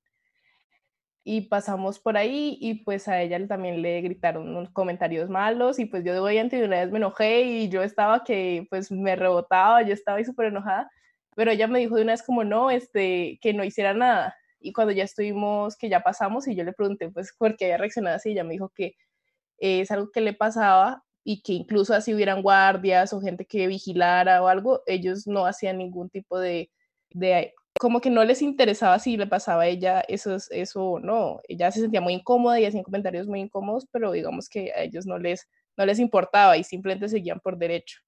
Y 1.23 1.41
pasamos 1.41 1.99
por 1.99 2.17
ahí 2.17 2.57
y 2.61 2.83
pues 2.83 3.07
a 3.07 3.19
ella 3.21 3.47
también 3.47 3.81
le 3.81 4.01
gritaron 4.01 4.47
unos 4.47 4.69
comentarios 4.71 5.29
malos 5.29 5.79
y 5.79 5.85
pues 5.85 6.03
yo 6.03 6.13
de 6.13 6.19
obviamente 6.19 6.57
de 6.57 6.65
una 6.65 6.81
vez 6.81 6.91
me 6.91 6.97
enojé 6.97 7.41
y 7.41 7.69
yo 7.69 7.81
estaba 7.81 8.23
que 8.23 8.67
pues 8.69 8.91
me 8.91 9.15
rebotaba, 9.15 9.81
yo 9.81 9.93
estaba 9.93 10.19
ahí 10.19 10.25
súper 10.25 10.47
enojada, 10.47 10.89
pero 11.35 11.51
ella 11.51 11.67
me 11.67 11.79
dijo 11.79 11.95
de 11.95 12.03
una 12.03 12.13
vez 12.13 12.23
como 12.23 12.43
no, 12.43 12.69
este, 12.69 13.39
que 13.41 13.53
no 13.53 13.63
hiciera 13.63 13.93
nada. 13.93 14.35
Y 14.59 14.73
cuando 14.73 14.93
ya 14.93 15.03
estuvimos, 15.03 15.75
que 15.77 15.89
ya 15.89 16.01
pasamos 16.01 16.47
y 16.47 16.55
yo 16.55 16.63
le 16.63 16.73
pregunté 16.73 17.09
pues 17.09 17.33
por 17.37 17.57
qué 17.57 17.65
había 17.65 17.77
reaccionado 17.77 18.17
así, 18.17 18.31
ella 18.31 18.43
me 18.43 18.53
dijo 18.53 18.69
que 18.69 18.95
es 19.57 19.89
algo 19.91 20.11
que 20.11 20.21
le 20.21 20.33
pasaba 20.33 21.04
y 21.27 21.41
que 21.41 21.53
incluso 21.53 21.93
así 21.95 22.13
hubieran 22.13 22.43
guardias 22.43 23.11
o 23.11 23.19
gente 23.19 23.45
que 23.45 23.65
vigilara 23.65 24.43
o 24.43 24.47
algo, 24.47 24.83
ellos 24.85 25.25
no 25.25 25.47
hacían 25.47 25.79
ningún 25.79 26.09
tipo 26.09 26.39
de, 26.39 26.69
de 27.09 27.51
como 27.79 27.99
que 27.99 28.11
no 28.11 28.23
les 28.23 28.43
interesaba 28.43 28.99
si 28.99 29.17
le 29.17 29.25
pasaba 29.25 29.63
a 29.63 29.67
ella 29.67 30.01
eso, 30.07 30.37
eso 30.51 30.83
o 30.83 30.99
no. 30.99 31.41
Ella 31.47 31.71
se 31.71 31.81
sentía 31.81 31.99
muy 31.99 32.13
incómoda 32.13 32.59
y 32.59 32.65
hacían 32.65 32.83
comentarios 32.83 33.27
muy 33.27 33.41
incómodos, 33.41 33.87
pero 33.91 34.11
digamos 34.11 34.47
que 34.47 34.71
a 34.71 34.83
ellos 34.83 35.07
no 35.07 35.17
les, 35.17 35.49
no 35.75 35.85
les 35.85 35.97
importaba 35.97 36.57
y 36.57 36.63
simplemente 36.63 37.09
seguían 37.09 37.39
por 37.39 37.57
derecho. 37.57 37.99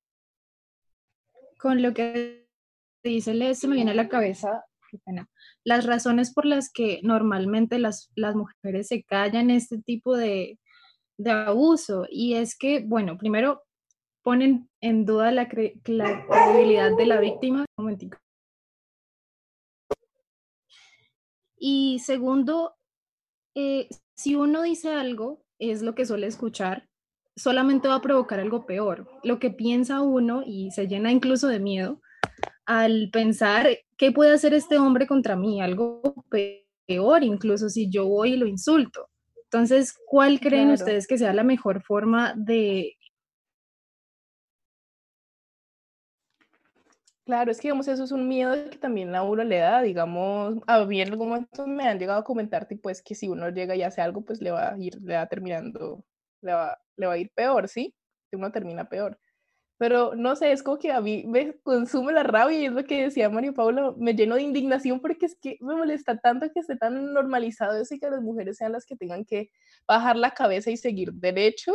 Con 1.57 1.81
lo 1.81 1.95
que 1.95 2.47
dice 3.03 3.33
Les, 3.33 3.57
se 3.57 3.67
me 3.67 3.75
viene 3.75 3.91
a 3.91 3.95
la 3.95 4.09
cabeza 4.09 4.63
las 5.63 5.85
razones 5.85 6.33
por 6.33 6.45
las 6.45 6.71
que 6.71 6.99
normalmente 7.03 7.79
las, 7.79 8.11
las 8.15 8.35
mujeres 8.35 8.87
se 8.87 9.03
callan 9.03 9.49
este 9.49 9.79
tipo 9.81 10.15
de, 10.15 10.59
de 11.17 11.31
abuso. 11.31 12.05
Y 12.09 12.35
es 12.35 12.57
que, 12.57 12.83
bueno, 12.85 13.17
primero 13.17 13.63
ponen 14.23 14.69
en 14.81 15.05
duda 15.05 15.31
la, 15.31 15.47
credibilidad 15.47 16.95
de 16.97 17.05
la 17.05 17.19
víctima. 17.19 17.65
Momentico. 17.77 18.17
Y 21.59 21.99
segundo, 21.99 22.75
eh, 23.55 23.87
si 24.15 24.35
uno 24.35 24.61
dice 24.61 24.93
algo, 24.93 25.43
es 25.59 25.81
lo 25.81 25.95
que 25.95 26.05
suele 26.05 26.27
escuchar, 26.27 26.87
solamente 27.35 27.87
va 27.87 27.95
a 27.95 28.01
provocar 28.01 28.39
algo 28.39 28.65
peor. 28.65 29.07
Lo 29.23 29.39
que 29.39 29.49
piensa 29.49 30.01
uno 30.01 30.43
y 30.45 30.71
se 30.71 30.87
llena 30.87 31.11
incluso 31.11 31.47
de 31.47 31.59
miedo 31.59 32.01
al 32.65 33.09
pensar 33.11 33.69
qué 33.95 34.11
puede 34.11 34.33
hacer 34.33 34.53
este 34.53 34.77
hombre 34.77 35.07
contra 35.07 35.35
mí, 35.35 35.61
algo 35.61 36.01
peor, 36.29 37.23
incluso 37.23 37.69
si 37.69 37.89
yo 37.89 38.05
voy 38.07 38.33
y 38.33 38.37
lo 38.37 38.45
insulto. 38.45 39.09
Entonces, 39.51 39.97
¿cuál 40.07 40.39
creen 40.41 40.71
ustedes 40.71 41.07
que 41.07 41.17
sea 41.17 41.33
la 41.33 41.43
mejor 41.43 41.81
forma 41.81 42.33
de... 42.35 42.95
Claro, 47.25 47.51
es 47.51 47.57
que 47.57 47.67
digamos, 47.67 47.87
eso 47.87 48.03
es 48.03 48.11
un 48.11 48.27
miedo 48.27 48.53
que 48.69 48.77
también 48.77 49.13
a 49.13 49.23
uno 49.23 49.43
le 49.43 49.57
da, 49.57 49.81
digamos, 49.81 50.55
a 50.65 50.85
mí 50.85 51.01
en 51.01 51.09
algún 51.09 51.29
momento 51.29 51.67
me 51.67 51.87
han 51.87 51.99
llegado 51.99 52.19
a 52.19 52.23
comentar, 52.23 52.67
tipo, 52.67 52.89
es 52.89 53.01
que 53.01 53.15
si 53.15 53.27
uno 53.27 53.49
llega 53.49 53.75
y 53.75 53.83
hace 53.83 54.01
algo, 54.01 54.21
pues 54.23 54.41
le 54.41 54.51
va 54.51 54.69
a 54.73 54.77
ir, 54.77 54.95
le 55.01 55.15
va 55.15 55.27
terminando, 55.27 56.05
le 56.41 56.53
va, 56.53 56.77
le 56.95 57.05
va 57.07 57.13
a 57.13 57.17
ir 57.17 57.29
peor, 57.33 57.67
¿sí? 57.67 57.93
Uno 58.31 58.51
termina 58.51 58.87
peor. 58.87 59.19
Pero 59.77 60.15
no 60.15 60.35
sé, 60.35 60.51
es 60.51 60.63
como 60.63 60.79
que 60.79 60.91
a 60.91 61.01
mí 61.01 61.23
me 61.27 61.59
consume 61.61 62.11
la 62.11 62.23
rabia 62.23 62.59
y 62.59 62.65
es 62.65 62.71
lo 62.71 62.83
que 62.83 63.03
decía 63.03 63.29
María 63.29 63.53
Paula, 63.53 63.93
me 63.97 64.15
lleno 64.15 64.35
de 64.35 64.41
indignación 64.41 64.99
porque 64.99 65.27
es 65.27 65.35
que 65.39 65.57
me 65.61 65.75
molesta 65.75 66.17
tanto 66.17 66.51
que 66.51 66.61
esté 66.61 66.77
tan 66.77 67.13
normalizado 67.13 67.79
eso 67.79 67.93
y 67.93 67.99
que 67.99 68.09
las 68.09 68.21
mujeres 68.21 68.57
sean 68.57 68.71
las 68.71 68.85
que 68.85 68.95
tengan 68.95 69.23
que 69.25 69.51
bajar 69.87 70.15
la 70.17 70.31
cabeza 70.31 70.71
y 70.71 70.77
seguir 70.77 71.13
derecho. 71.13 71.73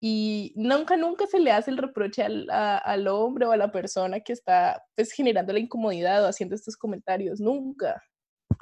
Y 0.00 0.52
nunca, 0.56 0.96
nunca 0.96 1.26
se 1.26 1.40
le 1.40 1.50
hace 1.50 1.70
el 1.70 1.78
reproche 1.78 2.22
al, 2.22 2.48
al 2.50 3.08
hombre 3.08 3.46
o 3.46 3.52
a 3.52 3.56
la 3.56 3.72
persona 3.72 4.20
que 4.20 4.34
está 4.34 4.82
pues, 4.94 5.12
generando 5.12 5.52
la 5.52 5.60
incomodidad 5.60 6.24
o 6.24 6.28
haciendo 6.28 6.54
estos 6.54 6.76
comentarios, 6.76 7.40
nunca 7.40 8.02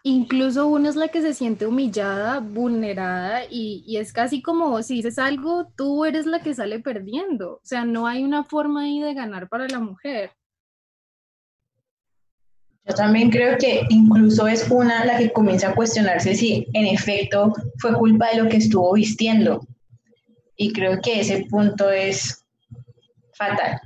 incluso 0.02 0.66
uno 0.66 0.88
es 0.88 0.96
la 0.96 1.08
que 1.08 1.20
se 1.20 1.34
siente 1.34 1.66
humillada, 1.66 2.40
vulnerada 2.40 3.42
y, 3.50 3.96
es 3.96 4.12
casi 4.12 4.42
como 4.42 4.82
si 4.82 4.96
dices 4.96 5.18
algo, 5.18 5.72
tú 5.76 6.04
eres 6.04 6.26
la 6.26 6.40
que 6.40 6.54
sale 6.54 6.80
perdiendo. 6.80 7.54
O 7.54 7.60
sea, 7.62 7.84
no 7.84 8.06
hay 8.06 8.24
una 8.24 8.44
forma 8.44 8.82
ahí 8.82 9.00
de 9.00 9.14
ganar 9.14 9.48
para 9.48 9.68
la 9.68 9.80
mujer. 9.80 10.30
Yo 12.84 12.94
también 12.94 13.30
creo 13.30 13.56
que 13.58 13.82
incluso 13.90 14.48
es 14.48 14.68
una 14.68 15.04
la 15.04 15.18
que 15.18 15.32
comienza 15.32 15.68
a 15.68 15.74
cuestionarse 15.74 16.34
si 16.34 16.66
en 16.72 16.86
efecto 16.86 17.52
fue 17.78 17.94
culpa 17.94 18.28
de 18.30 18.42
lo 18.42 18.48
que 18.48 18.56
estuvo 18.56 18.92
vistiendo. 18.92 19.66
Y 20.56 20.72
creo 20.72 21.00
que 21.00 21.20
ese 21.20 21.46
punto 21.48 21.90
es 21.90 22.44
fatal. 23.34 23.80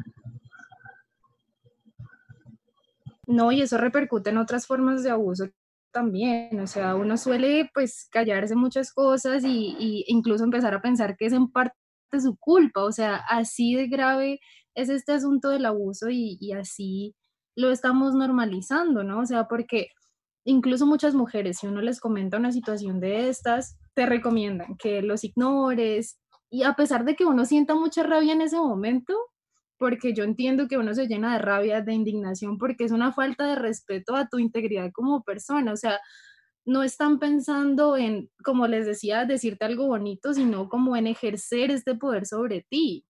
No, 3.27 3.53
y 3.53 3.61
eso 3.61 3.77
repercute 3.77 4.31
en 4.31 4.39
otras 4.39 4.67
formas 4.67 5.03
de 5.03 5.11
abuso 5.11 5.49
también, 5.97 6.61
o 6.61 6.67
sea, 6.67 6.95
uno 6.95 7.17
suele 7.17 7.71
pues 7.73 8.07
callarse 8.11 8.55
muchas 8.55 8.93
cosas 8.93 9.43
y, 9.47 10.05
incluso 10.09 10.45
empezar 10.45 10.75
a 10.75 10.83
pensar 10.83 11.17
que 11.17 11.25
es 11.25 11.33
en 11.33 11.51
parte 11.51 11.75
su 12.21 12.37
culpa, 12.39 12.85
o 12.85 12.93
sea, 12.93 13.17
así 13.17 13.75
de 13.75 13.89
grave 13.89 14.39
es 14.75 14.91
este 14.91 15.13
asunto 15.13 15.49
del 15.49 15.65
abuso 15.65 16.11
y, 16.11 16.37
y 16.39 16.53
así 16.53 17.15
lo 17.57 17.71
estamos 17.71 18.15
normalizando, 18.15 19.05
¿no? 19.05 19.21
O 19.21 19.27
sea, 19.27 19.49
porque 19.49 19.89
incluso 20.45 20.85
muchas 20.87 21.15
mujeres, 21.15 21.59
si 21.61 21.67
uno 21.67 21.81
les 21.81 21.99
comenta 21.99 22.37
una 22.37 22.53
situación 22.53 23.01
de 23.01 23.31
estas, 23.31 23.79
te 23.95 24.05
recomiendan 24.05 24.77
que 24.77 25.01
los 25.01 25.25
ignores 25.25 26.19
y 26.51 26.65
a 26.65 26.75
pesar 26.75 27.07
de 27.07 27.17
que 27.17 27.25
uno 27.25 27.47
sienta 27.47 27.75
mucha 27.75 28.03
rabia 28.03 28.35
en 28.35 28.43
ese 28.43 28.59
momento, 28.59 29.15
porque 29.79 30.15
yo 30.15 30.25
entiendo 30.25 30.69
que 30.69 30.79
uno 30.79 30.95
se 30.95 31.07
llena 31.07 31.35
de 31.35 31.39
rabia, 31.39 31.83
de 31.83 31.93
indignación, 31.93 32.59
porque 32.59 32.85
es 32.85 32.93
una 32.93 33.13
falta 33.13 33.47
de 33.47 33.57
respeto 33.57 34.17
a 34.17 34.29
tu 34.29 34.39
integridad 34.39 34.91
como 34.93 35.23
persona. 35.23 35.73
O 35.73 35.77
sea, 35.77 35.99
no 36.65 36.83
están 36.83 37.19
pensando 37.19 37.97
en, 37.97 38.31
como 38.45 38.67
les 38.67 38.87
decía, 38.87 39.25
decirte 39.25 39.65
algo 39.65 39.87
bonito, 39.87 40.35
sino 40.35 40.69
como 40.69 40.97
en 40.97 41.07
ejercer 41.07 41.71
este 41.71 41.95
poder 41.95 42.27
sobre 42.27 42.67
ti. 42.69 43.07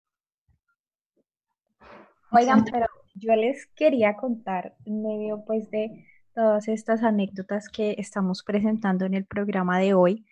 Oigan, 2.31 2.65
pero 2.65 2.85
yo 3.15 3.33
les 3.35 3.67
quería 3.75 4.15
contar 4.15 4.75
en 4.85 5.01
medio 5.01 5.43
pues 5.45 5.71
de 5.71 6.05
todas 6.35 6.67
estas 6.67 7.01
anécdotas 7.01 7.67
que 7.69 7.95
estamos 7.97 8.43
presentando 8.43 9.05
en 9.05 9.15
el 9.15 9.25
programa 9.25 9.79
de 9.79 9.95
hoy, 9.95 10.25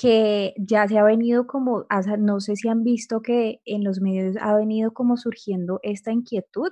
que 0.00 0.54
ya 0.56 0.86
se 0.86 0.96
ha 0.96 1.02
venido 1.02 1.48
como, 1.48 1.84
no 2.20 2.38
sé 2.38 2.54
si 2.54 2.68
han 2.68 2.84
visto 2.84 3.20
que 3.20 3.60
en 3.64 3.82
los 3.82 4.00
medios 4.00 4.36
ha 4.40 4.54
venido 4.54 4.92
como 4.92 5.16
surgiendo 5.16 5.80
esta 5.82 6.12
inquietud 6.12 6.70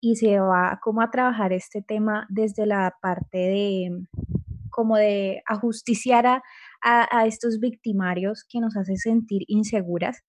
y 0.00 0.14
se 0.14 0.38
va 0.38 0.78
como 0.80 1.02
a 1.02 1.10
trabajar 1.10 1.52
este 1.52 1.82
tema 1.82 2.28
desde 2.30 2.66
la 2.66 2.94
parte 3.02 3.38
de 3.38 3.90
como 4.70 4.96
de 4.96 5.42
ajusticiar 5.46 6.26
a, 6.26 6.42
a, 6.82 7.26
estos 7.26 7.58
victimarios 7.58 8.46
que 8.48 8.60
nos 8.60 8.76
hace 8.76 8.94
sentir 8.96 9.42
inseguras. 9.48 10.22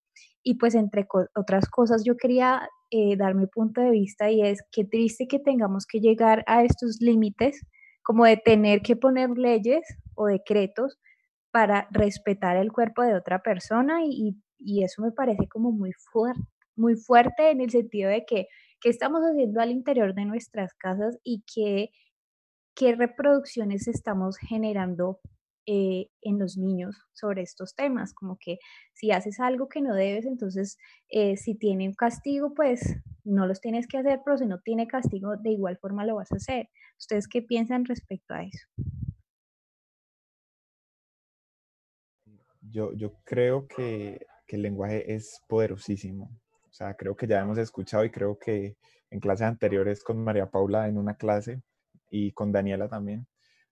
Y 0.44 0.56
pues 0.56 0.74
entre 0.74 1.08
otras 1.36 1.70
cosas 1.70 2.04
yo 2.04 2.18
quería 2.18 2.68
eh, 2.90 3.18
dar 3.18 3.36
mi 3.36 3.46
punto 3.46 3.82
de 3.82 3.92
vista 3.92 4.32
y 4.32 4.42
es 4.42 4.64
que 4.72 4.84
triste 4.84 5.28
que 5.28 5.38
tengamos 5.38 5.86
que 5.86 6.00
llegar 6.00 6.44
a 6.48 6.64
estos 6.64 6.98
límites 7.02 7.62
como 8.02 8.26
de 8.26 8.38
tener 8.38 8.82
que 8.82 8.96
poner 8.96 9.30
leyes 9.38 9.84
o 10.16 10.26
decretos 10.26 10.98
para 11.52 11.88
respetar 11.92 12.58
el 12.58 12.72
cuerpo 12.72 13.04
de 13.04 13.16
otra 13.16 13.42
persona 13.42 14.00
y, 14.06 14.38
eso 14.84 15.02
me 15.02 15.12
parece 15.12 15.48
como 15.48 15.72
muy, 15.72 15.92
fuerte 15.92 16.40
muy 16.76 16.96
fuerte 16.96 17.52
en 17.52 17.62
el 17.62 17.70
sentido 17.70 18.10
de 18.10 18.26
que 18.26 18.48
qué 18.80 18.90
estamos 18.90 19.22
haciendo 19.22 19.60
al 19.62 19.72
interior 19.72 20.14
de 20.14 20.26
nuestras 20.26 20.74
casas 20.74 21.18
y 21.24 21.44
qué, 21.54 21.90
qué 22.76 22.96
reproducciones 22.96 23.88
estamos 23.88 24.38
generando 24.38 25.20
eh, 25.68 26.08
en 26.24 26.40
los 26.40 26.58
niños 26.58 26.96
sobre 27.14 27.44
estos 27.44 27.76
temas, 27.76 28.14
como 28.14 28.38
que 28.40 28.58
si 28.94 29.12
haces 29.12 29.40
algo 29.40 29.70
que 29.70 29.82
no 29.82 29.94
debes, 29.94 30.26
entonces 30.26 30.78
eh, 31.10 31.38
si 31.38 31.56
tiene 31.56 31.88
un 31.88 31.94
castigo, 31.94 32.54
pues 32.56 32.82
no 33.24 33.46
los 33.46 33.62
tienes 33.62 33.88
que 33.88 34.00
hacer, 34.00 34.22
pero 34.26 34.38
si 34.38 34.48
no 34.48 34.60
tiene 34.60 34.88
castigo, 34.88 35.38
de 35.38 35.52
igual 35.52 35.78
forma 35.78 36.06
lo 36.06 36.16
vas 36.16 36.32
a 36.32 36.38
hacer. 36.38 36.70
¿Ustedes 36.98 37.28
qué 37.28 37.44
piensan 37.44 37.86
respecto 37.86 38.34
a 38.34 38.44
eso? 38.44 38.68
Yo, 42.72 43.14
creo 43.24 43.68
que, 43.68 44.26
el 44.48 44.64
lenguaje 44.64 45.14
es 45.14 45.42
poderosísimo. 45.48 46.30
O 46.70 46.74
sea, 46.74 46.96
creo 46.96 47.16
que 47.16 47.26
ya 47.26 47.40
hemos 47.40 47.58
escuchado 47.58 48.04
y 48.04 48.10
creo 48.10 48.38
que 48.38 48.76
en 49.10 49.22
clases 49.22 49.48
anteriores 49.48 50.04
con 50.04 50.22
María 50.22 50.52
Paula 50.52 50.90
en 50.90 50.98
una 50.98 51.16
clase 51.16 51.62
y 52.10 52.34
con 52.34 52.52
Daniela 52.52 52.90
también, 52.90 53.26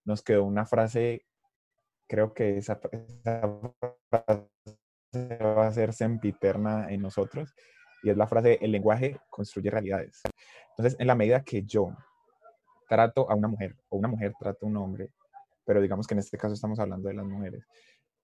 nos 0.06 0.24
quedó 0.24 0.46
una 0.46 0.66
frase, 0.66 1.26
creo 2.08 2.34
que 2.34 2.58
esa, 2.58 2.80
frase 2.80 4.48
va 5.14 5.68
a 5.68 5.74
ser 5.74 5.92
sempiterna 5.92 6.90
en 6.90 7.02
nosotros, 7.02 7.54
y 8.02 8.10
es 8.10 8.16
la 8.16 8.28
frase, 8.28 8.58
el 8.62 8.72
lenguaje 8.72 9.20
construye 9.30 9.70
realidades. 9.70 10.22
Entonces, 10.70 10.98
en 10.98 11.08
la 11.08 11.16
medida 11.16 11.44
que 11.44 11.64
yo 11.64 11.94
trato 12.88 13.30
a 13.30 13.36
una 13.36 13.50
mujer 13.50 13.76
o 13.90 13.98
una 13.98 14.08
mujer 14.08 14.34
trata 14.40 14.60
a 14.62 14.70
un 14.70 14.78
hombre, 14.78 15.12
pero 15.66 15.82
digamos 15.82 16.08
que 16.08 16.14
en 16.16 16.20
este 16.20 16.38
caso 16.38 16.54
estamos 16.54 16.80
hablando 16.80 17.10
de 17.10 17.16
las 17.16 17.26
mujeres, 17.26 17.64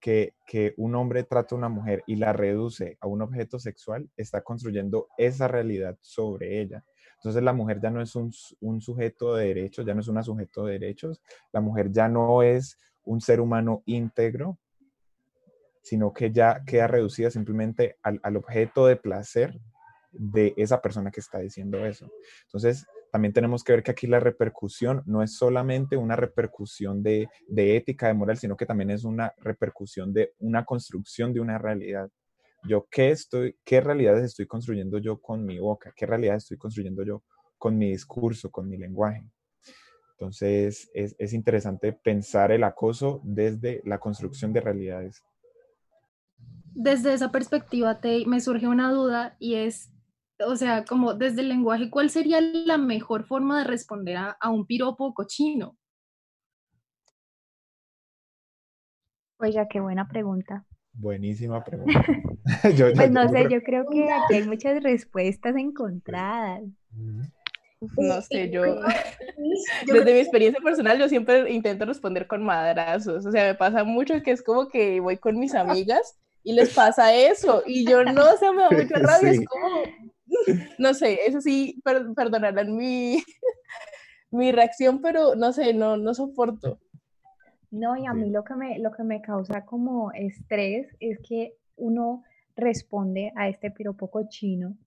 que, 0.05 0.73
un 0.77 0.93
hombre 0.93 1.23
trata 1.23 1.55
a 1.55 1.57
una 1.57 1.69
mujer 1.69 2.03
y 2.05 2.15
la 2.17 2.31
reduce 2.31 2.97
a 3.01 3.07
un 3.07 3.23
objeto 3.23 3.57
sexual, 3.57 4.07
está 4.15 4.41
construyendo 4.41 5.07
esa 5.17 5.47
realidad 5.47 5.97
sobre 6.01 6.61
ella. 6.61 6.83
Entonces 7.15 7.41
la 7.41 7.53
mujer 7.53 7.79
ya 7.81 7.89
no 7.89 8.01
es 8.01 8.15
un, 8.15 8.31
sujeto 8.81 9.33
de 9.33 9.47
derechos, 9.47 9.83
ya 9.83 9.95
no 9.95 10.01
es 10.01 10.07
una 10.07 10.21
sujeto 10.21 10.65
de 10.65 10.73
derechos, 10.73 11.21
la 11.51 11.59
mujer 11.59 11.91
ya 11.91 12.07
no 12.07 12.43
es 12.43 12.77
un 13.03 13.19
ser 13.19 13.41
humano 13.41 13.81
íntegro, 13.87 14.59
sino 15.81 16.13
que 16.13 16.31
ya 16.31 16.63
queda 16.65 16.85
reducida 16.85 17.31
simplemente 17.31 17.97
al, 18.03 18.19
al 18.21 18.37
objeto 18.37 18.85
de 18.85 18.97
placer 18.97 19.59
de 20.11 20.53
esa 20.55 20.81
persona 20.81 21.09
que 21.09 21.19
está 21.19 21.39
diciendo 21.39 21.83
eso. 21.83 22.11
Entonces, 22.45 22.85
también 23.15 23.31
tenemos 23.31 23.63
que 23.63 23.71
ver 23.71 23.81
que 23.81 23.91
aquí 23.91 24.07
la 24.07 24.19
repercusión 24.19 25.01
no 25.05 25.23
es 25.23 25.37
solamente 25.37 25.95
una 25.95 26.17
repercusión 26.17 27.01
de, 27.01 27.29
ética, 27.47 28.07
de 28.07 28.13
moral, 28.13 28.35
sino 28.35 28.57
que 28.57 28.65
también 28.65 28.91
es 28.91 29.05
una 29.05 29.33
repercusión 29.37 30.11
de 30.11 30.33
una 30.39 30.65
construcción 30.65 31.31
de 31.31 31.39
una 31.39 31.57
realidad, 31.57 32.09
yo 32.67 32.85
qué 32.91 33.11
estoy, 33.11 33.55
qué 33.63 33.79
realidades 33.79 34.25
estoy 34.25 34.47
construyendo 34.47 34.97
yo 34.97 35.21
con 35.21 35.45
mi 35.45 35.59
boca, 35.59 35.93
qué 35.95 36.05
realidades 36.05 36.43
estoy 36.43 36.57
construyendo 36.57 37.05
yo 37.05 37.23
con 37.57 37.77
mi 37.77 37.91
discurso, 37.91 38.51
con 38.51 38.67
mi 38.67 38.75
lenguaje. 38.75 39.23
Entonces, 40.19 40.91
es, 40.93 41.15
es 41.17 41.31
interesante 41.31 41.93
pensar 41.93 42.51
el 42.51 42.65
acoso 42.65 43.21
desde 43.23 43.81
la 43.85 43.97
construcción 43.97 44.51
de 44.51 44.59
realidades. 44.59 45.23
Desde 46.73 47.13
esa 47.13 47.31
perspectiva, 47.31 48.01
te, 48.01 48.25
me 48.25 48.41
surge 48.41 48.67
una 48.67 48.91
duda 48.91 49.37
y 49.39 49.55
es, 49.55 49.94
o 50.39 50.55
sea, 50.55 50.85
como 50.85 51.13
desde 51.13 51.41
el 51.41 51.49
lenguaje, 51.49 51.89
¿cuál 51.89 52.09
sería 52.09 52.41
la 52.41 52.77
mejor 52.77 53.25
forma 53.25 53.59
de 53.59 53.65
responder 53.65 54.17
a, 54.17 54.37
a 54.39 54.49
un 54.49 54.65
piropo 54.65 55.13
cochino? 55.13 55.77
Oiga, 59.37 59.67
qué 59.67 59.79
buena 59.79 60.07
pregunta. 60.07 60.65
Buenísima 60.93 61.63
pregunta. 61.63 62.05
yo, 62.75 62.93
pues 62.93 63.11
no 63.11 63.27
sé, 63.29 63.47
yo 63.49 63.61
creo 63.63 63.85
que 63.89 64.09
aquí 64.11 64.35
hay 64.35 64.43
muchas 64.43 64.81
respuestas 64.81 65.55
encontradas. 65.55 66.63
No 67.97 68.21
sé, 68.21 68.49
yo 68.49 68.63
desde 69.85 70.13
mi 70.13 70.19
experiencia 70.19 70.61
personal 70.63 70.97
yo 70.97 71.09
siempre 71.09 71.51
intento 71.51 71.85
responder 71.85 72.25
con 72.25 72.43
madrazos, 72.43 73.25
o 73.25 73.31
sea, 73.31 73.45
me 73.45 73.55
pasa 73.55 73.83
mucho 73.83 74.23
que 74.23 74.31
es 74.31 74.41
como 74.41 74.69
que 74.69 74.99
voy 74.99 75.17
con 75.17 75.37
mis 75.37 75.53
amigas 75.53 76.17
y 76.43 76.53
les 76.53 76.73
pasa 76.73 77.13
eso 77.13 77.61
y 77.65 77.85
yo 77.85 78.03
no, 78.03 78.23
o 78.33 78.37
sea, 78.37 78.53
me 78.53 78.63
da 78.63 78.69
mucha 78.71 78.95
rabia, 78.97 79.31
es 79.31 79.45
como, 79.45 79.67
no 80.79 80.93
sé, 80.93 81.19
eso 81.25 81.41
sí, 81.41 81.81
perdonarán 81.83 82.75
mi, 82.75 83.17
mi 84.31 84.51
reacción, 84.51 85.01
pero 85.01 85.35
no 85.35 85.53
sé, 85.53 85.73
no, 85.73 85.97
no 85.97 86.13
soporto. 86.13 86.79
No, 87.71 87.97
y 87.97 88.05
a 88.05 88.13
mí 88.13 88.29
lo 88.29 88.43
que 88.43 88.55
me, 88.55 88.79
lo 88.79 88.91
que 88.91 89.03
me 89.03 89.21
causa 89.21 89.65
como 89.65 90.11
estrés 90.13 90.87
es 90.99 91.19
que 91.27 91.55
uno 91.75 92.23
responde 92.55 93.33
a 93.35 93.49
este 93.49 93.69
piropo 93.71 94.09
cochino 94.09 94.77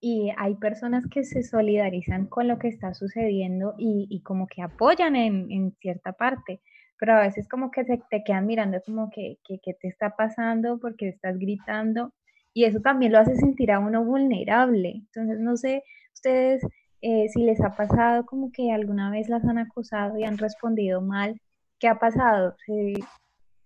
y 0.00 0.30
hay 0.36 0.54
personas 0.54 1.04
que 1.10 1.24
se 1.24 1.42
solidarizan 1.42 2.26
con 2.26 2.48
lo 2.48 2.58
que 2.58 2.68
está 2.68 2.94
sucediendo 2.94 3.74
y, 3.76 4.22
como 4.22 4.46
que 4.46 4.62
apoyan 4.62 5.14
en, 5.14 5.76
cierta 5.80 6.12
parte, 6.12 6.62
pero 6.98 7.14
a 7.14 7.20
veces 7.20 7.48
como 7.48 7.70
que 7.70 7.84
se 7.84 8.00
te 8.10 8.24
quedan 8.24 8.46
mirando 8.46 8.80
como 8.84 9.10
que, 9.10 9.38
que, 9.44 9.58
te 9.74 9.88
está 9.88 10.16
pasando 10.16 10.78
porque 10.78 11.08
estás 11.08 11.38
gritando 11.38 12.14
y 12.52 12.64
eso 12.64 12.80
también 12.80 13.12
lo 13.12 13.18
hace 13.18 13.36
sentir 13.36 13.70
a 13.72 13.78
uno 13.78 14.04
vulnerable. 14.04 15.02
Entonces, 15.06 15.38
no 15.40 15.56
sé, 15.56 15.82
ustedes 16.14 16.62
eh, 17.02 17.28
si 17.32 17.42
les 17.42 17.60
ha 17.62 17.74
pasado 17.74 18.26
como 18.26 18.52
que 18.52 18.72
alguna 18.72 19.10
vez 19.10 19.28
las 19.28 19.44
han 19.44 19.58
acusado 19.58 20.18
y 20.18 20.24
han 20.24 20.38
respondido 20.38 21.00
mal, 21.00 21.40
¿qué 21.78 21.88
ha 21.88 21.98
pasado? 21.98 22.56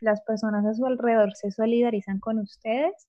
Las 0.01 0.23
personas 0.23 0.65
a 0.67 0.75
su 0.75 0.87
alrededor 0.87 1.35
se 1.35 1.51
solidarizan 1.51 2.21
con 2.21 2.39
ustedes 2.39 3.09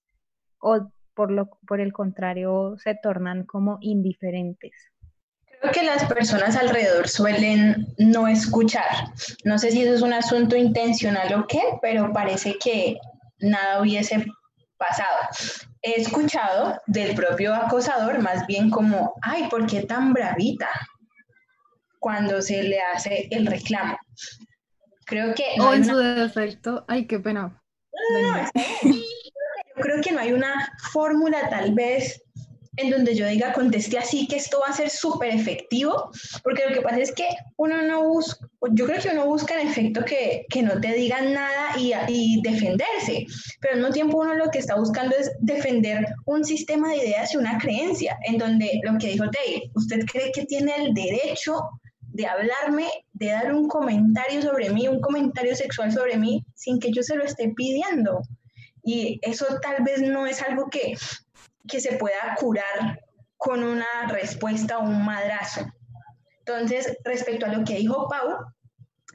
o 0.60 0.90
por, 1.14 1.32
lo, 1.32 1.50
por 1.68 1.80
el 1.80 1.94
contrario 1.94 2.76
se 2.78 2.96
tornan 2.96 3.46
como 3.46 3.78
indiferentes. 3.82 4.72
Creo 5.62 5.72
que 5.72 5.84
las 5.84 6.06
personas 6.06 6.56
alrededor 6.56 7.08
suelen 7.08 7.88
no 7.98 8.28
escuchar. 8.28 9.14
No 9.44 9.58
sé 9.58 9.72
si 9.72 9.84
eso 9.84 9.94
es 9.94 10.02
un 10.02 10.14
asunto 10.14 10.56
intencional 10.56 11.34
o 11.34 11.48
qué, 11.48 11.62
pero 11.82 12.12
parece 12.12 12.58
que 12.62 12.98
nada 13.40 13.82
hubiese 13.82 14.26
pasado. 14.78 15.30
He 15.82 16.02
escuchado 16.02 16.82
del 16.88 17.16
propio 17.16 17.54
acosador 17.54 18.20
más 18.20 18.46
bien 18.48 18.70
como, 18.70 19.14
ay, 19.22 19.48
¿por 19.50 19.66
qué 19.68 19.82
tan 19.84 20.14
bravita? 20.14 20.70
Cuando 22.00 22.42
se 22.42 22.64
le 22.64 22.80
hace 22.82 23.28
el 23.32 23.46
reclamo. 23.48 23.98
Creo 25.06 25.34
que... 25.34 25.44
o 25.60 25.74
en 25.74 25.86
su 25.86 25.98
defecto, 25.98 26.86
ay, 26.88 27.06
qué 27.06 27.20
pena. 27.20 27.62
Yo 28.84 29.82
creo 29.82 30.02
que 30.02 30.12
no 30.12 30.20
hay 30.20 30.34
una 30.34 30.72
fórmula 30.92 31.50
tal 31.50 31.74
vez 31.74 32.22
en 32.78 32.90
donde 32.90 33.16
yo 33.16 33.28
diga 33.28 33.54
conteste 33.54 33.98
así 33.98 34.28
que 34.28 34.38
esto 34.38 34.60
va 34.60 34.68
a 34.68 34.74
ser 34.74 34.90
súper 34.90 35.30
efectivo, 35.30 36.12
porque 36.44 36.64
lo 36.68 36.74
que 36.74 36.82
pasa 36.82 37.00
es 37.00 37.14
que 37.14 37.28
uno 37.58 37.82
no 37.82 38.08
busca, 38.08 38.48
yo 38.72 38.86
creo 38.86 39.02
que 39.02 39.10
uno 39.10 39.26
busca 39.26 39.60
en 39.60 39.68
efecto 39.68 40.04
que, 40.04 40.46
que 40.50 40.62
no 40.62 40.80
te 40.80 40.94
digan 40.94 41.34
nada 41.34 41.78
y, 41.78 41.94
y, 42.08 42.42
defenderse, 42.42 43.26
pero 43.62 43.74
al 43.74 43.80
mismo 43.80 43.94
tiempo 43.94 44.18
uno 44.20 44.34
lo 44.36 44.50
que 44.50 44.60
está 44.60 44.76
buscando 44.76 45.16
es 45.16 45.32
defender 45.40 46.06
un 46.26 46.44
sistema 46.44 46.90
de 46.90 46.98
ideas 46.98 47.34
y 47.34 47.38
una 47.38 47.58
creencia, 47.58 48.18
en 48.26 48.38
donde 48.38 48.80
lo 48.84 48.98
que 48.98 49.10
dijo 49.10 49.26
Dave, 49.26 49.72
usted 49.76 50.06
cree 50.06 50.32
que 50.32 50.46
tiene 50.46 50.74
el 50.78 50.94
derecho 50.94 51.70
de 52.16 52.26
hablarme, 52.26 52.88
de 53.12 53.28
dar 53.28 53.54
un 53.54 53.68
comentario 53.68 54.42
sobre 54.42 54.70
mí, 54.70 54.88
un 54.88 55.02
comentario 55.02 55.54
sexual 55.54 55.92
sobre 55.92 56.18
mí, 56.18 56.46
sin 56.56 56.80
que 56.80 56.92
yo 56.92 57.04
se 57.04 57.16
lo 57.16 57.26
esté 57.26 57.52
pidiendo. 57.56 58.22
Y 58.84 59.20
eso 59.22 59.46
tal 59.62 59.84
vez 59.84 60.02
no 60.02 60.26
es 60.26 60.42
algo 60.42 60.70
que, 60.70 60.96
que 61.68 61.80
se 61.80 61.98
pueda 61.98 62.36
curar 62.40 63.00
con 63.38 63.64
una 63.64 64.08
respuesta 64.10 64.78
o 64.78 64.84
un 64.84 65.06
madrazo. 65.06 65.66
Entonces, 66.40 66.98
respecto 67.04 67.46
a 67.46 67.50
lo 67.50 67.64
que 67.64 67.76
dijo 67.76 68.08
Pau, 68.08 68.38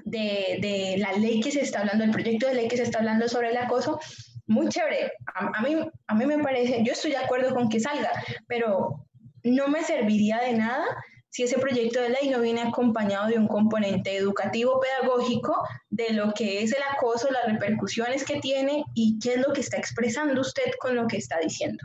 de, 0.04 0.58
de, 0.60 0.96
la 0.98 1.12
ley 1.12 1.40
que 1.40 1.52
se 1.52 1.60
está 1.60 1.80
hablando, 1.80 2.04
el 2.04 2.10
proyecto 2.10 2.46
de 2.46 2.54
ley 2.54 2.68
que 2.68 2.76
se 2.76 2.84
está 2.84 2.98
hablando 2.98 3.28
sobre 3.28 3.50
el 3.50 3.56
acoso, 3.56 4.00
muy 4.46 4.68
chévere. 4.68 5.12
A, 5.34 5.58
a, 5.58 5.62
mí, 5.62 5.76
a 6.06 6.14
mí 6.14 6.26
me 6.26 6.38
parece, 6.42 6.82
yo 6.84 6.92
estoy 6.92 7.12
de 7.12 7.18
acuerdo 7.18 7.54
con 7.54 7.68
que 7.68 7.80
salga, 7.80 8.10
pero 8.48 9.06
no 9.44 9.68
me 9.68 9.82
serviría 9.82 10.38
de 10.38 10.54
nada 10.54 10.84
si 11.30 11.44
ese 11.44 11.58
proyecto 11.58 12.00
de 12.00 12.10
ley 12.10 12.28
no 12.28 12.40
viene 12.40 12.60
acompañado 12.62 13.28
de 13.28 13.38
un 13.38 13.46
componente 13.46 14.16
educativo 14.16 14.80
pedagógico 14.80 15.56
de 15.88 16.12
lo 16.12 16.32
que 16.34 16.62
es 16.62 16.72
el 16.72 16.82
acoso, 16.92 17.30
las 17.30 17.46
repercusiones 17.46 18.24
que 18.24 18.40
tiene 18.40 18.84
y 18.94 19.18
qué 19.20 19.34
es 19.34 19.40
lo 19.40 19.52
que 19.52 19.60
está 19.60 19.76
expresando 19.76 20.40
usted 20.40 20.72
con 20.80 20.96
lo 20.96 21.06
que 21.06 21.18
está 21.18 21.38
diciendo. 21.38 21.84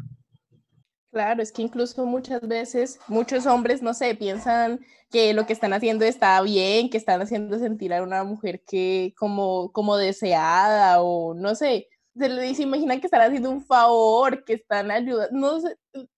Claro, 1.16 1.42
es 1.42 1.54
que 1.54 1.62
incluso 1.62 2.06
muchas 2.06 2.42
veces 2.46 3.00
muchos 3.08 3.46
hombres, 3.46 3.82
no 3.82 3.94
sé, 3.94 4.16
piensan 4.16 4.82
que 5.10 5.34
lo 5.34 5.46
que 5.46 5.54
están 5.54 5.72
haciendo 5.72 6.04
está 6.04 6.42
bien, 6.42 6.90
que 6.90 6.98
están 6.98 7.22
haciendo 7.22 7.58
sentir 7.58 7.94
a 7.94 8.04
una 8.04 8.26
mujer 8.26 8.62
que 8.68 9.14
como, 9.18 9.72
como 9.72 9.96
deseada 9.96 11.02
o 11.02 11.34
no 11.34 11.56
sé, 11.56 11.88
se, 12.18 12.56
se 12.56 12.64
imaginan 12.64 13.00
que 13.00 13.08
están 13.08 13.22
haciendo 13.22 13.50
un 13.50 13.64
favor, 13.66 14.44
que 14.44 14.56
están 14.56 14.92
ayudando, 14.92 15.30
no 15.32 15.62
sé, 15.62 15.78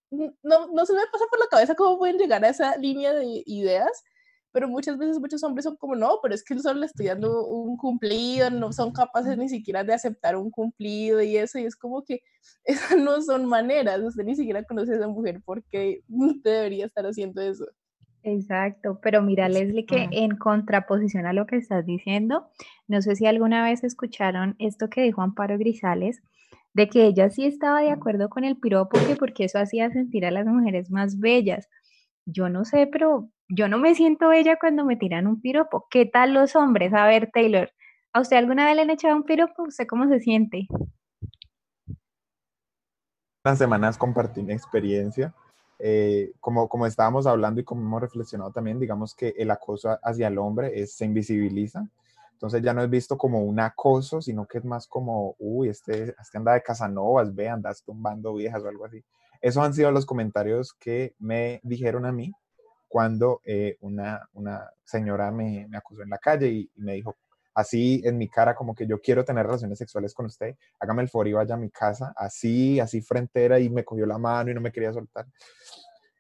no, 0.10 0.68
no 0.74 0.86
se 0.88 0.94
me 0.94 1.02
pasa 1.12 1.26
por 1.30 1.40
la 1.42 1.48
cabeza 1.52 1.76
cómo 1.76 2.00
pueden 2.00 2.18
llegar 2.18 2.44
a 2.44 2.50
esa 2.50 2.76
línea 2.78 3.14
de 3.14 3.44
ideas, 3.46 4.04
pero 4.58 4.70
muchas 4.70 4.98
veces 4.98 5.20
muchos 5.20 5.44
hombres 5.44 5.66
son 5.66 5.76
como, 5.76 5.96
no, 5.96 6.18
pero 6.20 6.34
es 6.34 6.44
que 6.44 6.58
solo 6.58 6.80
le 6.80 6.88
estoy 6.88 7.06
dando 7.06 7.46
un 7.46 7.78
cumplido, 7.78 8.50
no 8.50 8.74
son 8.74 8.92
capaces 8.92 9.38
ni 9.38 9.48
siquiera 9.50 9.84
de 9.84 9.94
aceptar 9.94 10.36
un 10.36 10.50
cumplido 10.50 11.22
y 11.22 11.38
eso, 11.38 11.60
y 11.60 11.66
es 11.66 11.76
como 11.76 12.04
que 12.04 12.22
esas 12.66 12.98
no 12.98 13.22
son 13.22 13.46
maneras, 13.46 14.02
usted 14.02 14.24
ni 14.24 14.36
siquiera 14.36 14.64
conoce 14.64 14.94
a 14.94 14.96
esa 14.96 15.08
mujer 15.08 15.44
porque 15.46 16.02
usted 16.10 16.52
debería 16.56 16.88
estar 16.88 17.06
haciendo 17.06 17.40
eso. 17.40 17.68
Exacto, 18.24 19.00
pero 19.00 19.22
mira 19.22 19.48
Leslie 19.48 19.86
que 19.86 20.10
en 20.12 20.36
contraposición 20.38 21.28
a 21.28 21.34
lo 21.34 21.46
que 21.46 21.58
estás 21.58 21.86
diciendo, 21.86 22.48
no 22.88 23.04
sé 23.04 23.16
si 23.16 23.28
alguna 23.28 23.64
vez 23.64 23.84
escucharon 23.84 24.56
esto 24.58 24.90
que 24.90 25.04
dijo 25.04 25.22
Amparo 25.22 25.60
Grisales, 25.60 26.24
de 26.74 26.90
que 26.90 27.06
ella 27.06 27.30
sí 27.30 27.46
estaba 27.46 27.82
de 27.82 27.92
acuerdo 27.92 28.30
con 28.30 28.44
el 28.44 28.58
piropo, 28.58 28.98
porque 29.20 29.44
eso 29.44 29.60
hacía 29.60 29.92
sentir 29.92 30.26
a 30.26 30.32
las 30.32 30.48
mujeres 30.48 30.90
más 30.90 31.20
bellas. 31.20 31.70
Yo 32.26 32.50
no 32.50 32.66
sé, 32.66 32.88
pero 32.88 33.30
yo 33.50 33.68
no 33.68 33.78
me 33.78 33.96
siento 33.96 34.30
bella 34.30 34.58
cuando 34.60 34.86
me 34.86 34.96
tiran 34.96 35.28
un 35.28 35.42
piropo. 35.42 35.88
¿Qué 35.90 36.06
tal 36.06 36.34
los 36.34 36.56
hombres? 36.56 36.94
A 36.94 37.08
ver, 37.08 37.30
Taylor, 37.34 37.72
¿a 38.14 38.22
usted 38.22 38.38
alguna 38.38 38.66
vez 38.66 38.76
le 38.76 38.82
han 38.84 38.90
echado 38.90 39.16
un 39.16 39.24
piropo? 39.24 39.64
¿Usted 39.64 39.88
cómo 39.88 40.08
se 40.08 40.20
siente? 40.20 40.68
Las 43.44 43.58
semanas 43.58 43.98
compartí 43.98 44.42
mi 44.42 44.54
experiencia. 44.54 45.34
Eh, 45.80 46.32
como, 46.40 46.68
como 46.68 46.88
estábamos 46.88 47.28
hablando 47.28 47.62
y 47.62 47.64
como 47.64 47.82
hemos 47.82 48.02
reflexionado 48.02 48.52
también, 48.52 48.80
digamos 48.80 49.14
que 49.14 49.34
el 49.38 49.52
acoso 49.52 49.98
hacia 50.02 50.28
el 50.28 50.38
hombre 50.40 50.80
es, 50.82 50.96
se 50.96 51.06
invisibiliza 51.06 51.88
entonces 52.38 52.62
ya 52.62 52.72
no 52.72 52.84
es 52.84 52.90
visto 52.92 53.18
como 53.18 53.40
un 53.42 53.60
acoso, 53.60 54.22
sino 54.22 54.46
que 54.46 54.60
es 54.60 54.64
más 54.64 54.86
como, 54.86 55.36
uy, 55.40 55.70
este, 55.70 56.14
este 56.22 56.38
anda 56.38 56.54
de 56.54 56.62
Casanovas, 56.62 57.34
ve, 57.34 57.50
andas 57.50 57.82
tumbando 57.84 58.36
viejas 58.36 58.64
o 58.64 58.68
algo 58.68 58.86
así. 58.86 59.04
Esos 59.42 59.64
han 59.64 59.74
sido 59.74 59.90
los 59.90 60.06
comentarios 60.06 60.72
que 60.76 61.16
me 61.18 61.60
dijeron 61.64 62.06
a 62.06 62.12
mí 62.12 62.32
cuando 62.88 63.42
eh, 63.46 63.78
una, 63.82 64.28
una, 64.34 64.70
señora 64.84 65.32
me, 65.32 65.68
me, 65.68 65.78
acusó 65.78 66.04
en 66.04 66.10
la 66.10 66.18
calle 66.18 66.48
y, 66.48 66.72
me 66.78 66.94
dijo 66.94 67.16
así 67.54 68.02
en 68.06 68.18
mi 68.18 68.30
cara 68.30 68.56
como 68.56 68.76
que 68.76 68.86
yo 68.86 69.02
quiero 69.02 69.26
tener 69.26 69.46
relaciones 69.46 69.80
sexuales 69.80 70.14
con 70.14 70.28
usted, 70.28 70.56
hágame 70.80 71.02
el 71.02 71.10
favor 71.10 71.28
y 71.28 71.34
vaya 71.34 71.56
a 71.56 71.58
mi 71.58 71.72
casa, 71.72 72.14
así, 72.16 72.80
así 72.80 73.02
frentera 73.02 73.60
y 73.60 73.70
me 73.70 73.84
cogió 73.84 74.06
la 74.06 74.20
mano 74.20 74.52
y 74.52 74.54
no 74.54 74.62
me 74.62 74.72
quería 74.72 74.94
soltar. 74.94 75.26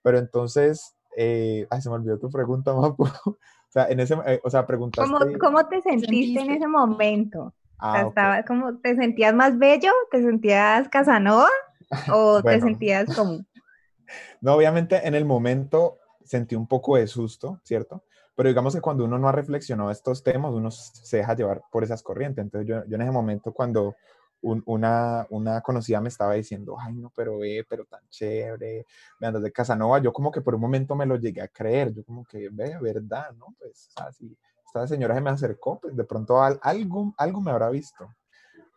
Pero 0.01 0.17
entonces, 0.17 0.95
eh, 1.15 1.67
ay, 1.69 1.81
se 1.81 1.89
me 1.89 1.95
olvidó 1.95 2.17
tu 2.17 2.29
pregunta, 2.29 2.73
Mapu. 2.75 3.03
O 3.03 3.37
sea, 3.69 3.87
en 3.89 3.99
ese, 3.99 4.15
eh, 4.25 4.39
o 4.43 4.49
sea, 4.49 4.65
preguntaste... 4.65 5.11
¿Cómo, 5.11 5.37
¿Cómo, 5.39 5.67
te 5.67 5.81
sentiste 5.81 6.39
en 6.39 6.51
ese 6.51 6.67
momento? 6.67 7.53
Ah, 7.77 8.01
estaba, 8.07 8.43
como, 8.43 8.77
¿Te 8.77 8.95
sentías 8.95 9.35
más 9.35 9.59
bello? 9.59 9.91
¿Te 10.09 10.23
sentías 10.23 10.89
Casanova? 10.89 11.49
¿O 12.11 12.41
te 12.41 12.59
sentías 12.61 13.13
como...? 13.15 13.45
No, 14.41 14.53
obviamente 14.55 15.07
en 15.07 15.15
el 15.15 15.25
momento 15.25 15.97
sentí 16.27 16.55
un 16.55 16.67
poco 16.67 16.97
de 16.97 17.07
susto, 17.07 17.59
¿cierto? 17.63 18.03
Pero 18.35 18.49
digamos 18.49 18.75
que 18.75 18.81
cuando 18.81 19.05
uno 19.05 19.17
no 19.17 19.27
ha 19.27 19.31
reflexionado 19.31 19.89
estos 19.89 20.23
temas, 20.23 20.53
uno 20.53 20.69
se 20.69 21.17
deja 21.17 21.35
llevar 21.35 21.63
por 21.71 21.83
esas 21.83 22.03
corrientes. 22.03 22.43
Entonces 22.43 22.67
yo, 22.67 22.85
yo 22.85 22.95
en 22.95 23.01
ese 23.01 23.11
momento 23.11 23.51
cuando, 23.51 23.95
una, 24.41 25.25
una 25.29 25.61
conocida 25.61 26.01
me 26.01 26.09
estaba 26.09 26.33
diciendo, 26.33 26.77
ay, 26.79 26.93
no, 26.93 27.11
pero 27.15 27.39
ve, 27.39 27.65
pero 27.67 27.85
tan 27.85 28.01
chévere, 28.09 28.85
me 29.19 29.27
andas 29.27 29.43
de 29.43 29.51
Casanova. 29.51 29.99
Yo 29.99 30.13
como 30.13 30.31
que 30.31 30.41
por 30.41 30.55
un 30.55 30.61
momento 30.61 30.95
me 30.95 31.05
lo 31.05 31.15
llegué 31.17 31.41
a 31.41 31.47
creer, 31.47 31.93
yo 31.93 32.03
como 32.03 32.25
que, 32.25 32.49
ve, 32.51 32.77
verdad, 32.79 33.31
¿no? 33.33 33.47
Pues 33.57 33.89
así, 33.95 34.37
esta 34.65 34.87
señora 34.87 35.15
se 35.15 35.21
me 35.21 35.29
acercó, 35.29 35.79
pues 35.79 35.95
de 35.95 36.03
pronto 36.03 36.41
algo, 36.41 37.13
algo 37.17 37.41
me 37.41 37.51
habrá 37.51 37.69
visto. 37.69 38.07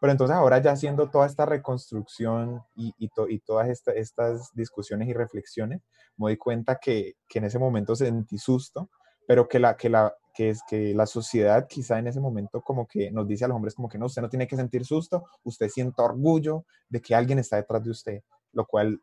Pero 0.00 0.12
entonces 0.12 0.34
ahora 0.34 0.58
ya 0.62 0.72
haciendo 0.72 1.10
toda 1.10 1.26
esta 1.26 1.44
reconstrucción 1.44 2.62
y, 2.74 2.94
y, 2.98 3.10
y 3.28 3.38
todas 3.40 3.68
estas 3.68 4.50
discusiones 4.54 5.08
y 5.08 5.12
reflexiones, 5.12 5.82
me 6.16 6.30
doy 6.30 6.38
cuenta 6.38 6.78
que, 6.80 7.14
que, 7.28 7.38
en 7.38 7.44
ese 7.44 7.58
momento 7.58 7.94
sentí 7.94 8.38
susto, 8.38 8.88
pero 9.26 9.46
que 9.46 9.58
la, 9.58 9.76
que, 9.76 9.90
la, 9.90 10.14
que, 10.34 10.48
es, 10.48 10.62
que 10.68 10.94
la 10.94 11.06
sociedad 11.06 11.66
quizá 11.68 11.98
en 11.98 12.06
ese 12.06 12.20
momento 12.20 12.62
como 12.62 12.86
que 12.86 13.10
nos 13.10 13.28
dice 13.28 13.44
a 13.44 13.48
los 13.48 13.56
hombres 13.56 13.74
como 13.74 13.88
que 13.90 13.98
no, 13.98 14.06
usted 14.06 14.22
no 14.22 14.30
tiene 14.30 14.48
que 14.48 14.56
sentir 14.56 14.86
susto, 14.86 15.26
usted 15.44 15.68
siente 15.68 16.00
orgullo 16.00 16.64
de 16.88 17.02
que 17.02 17.14
alguien 17.14 17.38
está 17.38 17.56
detrás 17.56 17.84
de 17.84 17.90
usted, 17.90 18.22
lo 18.52 18.66
cual 18.66 19.02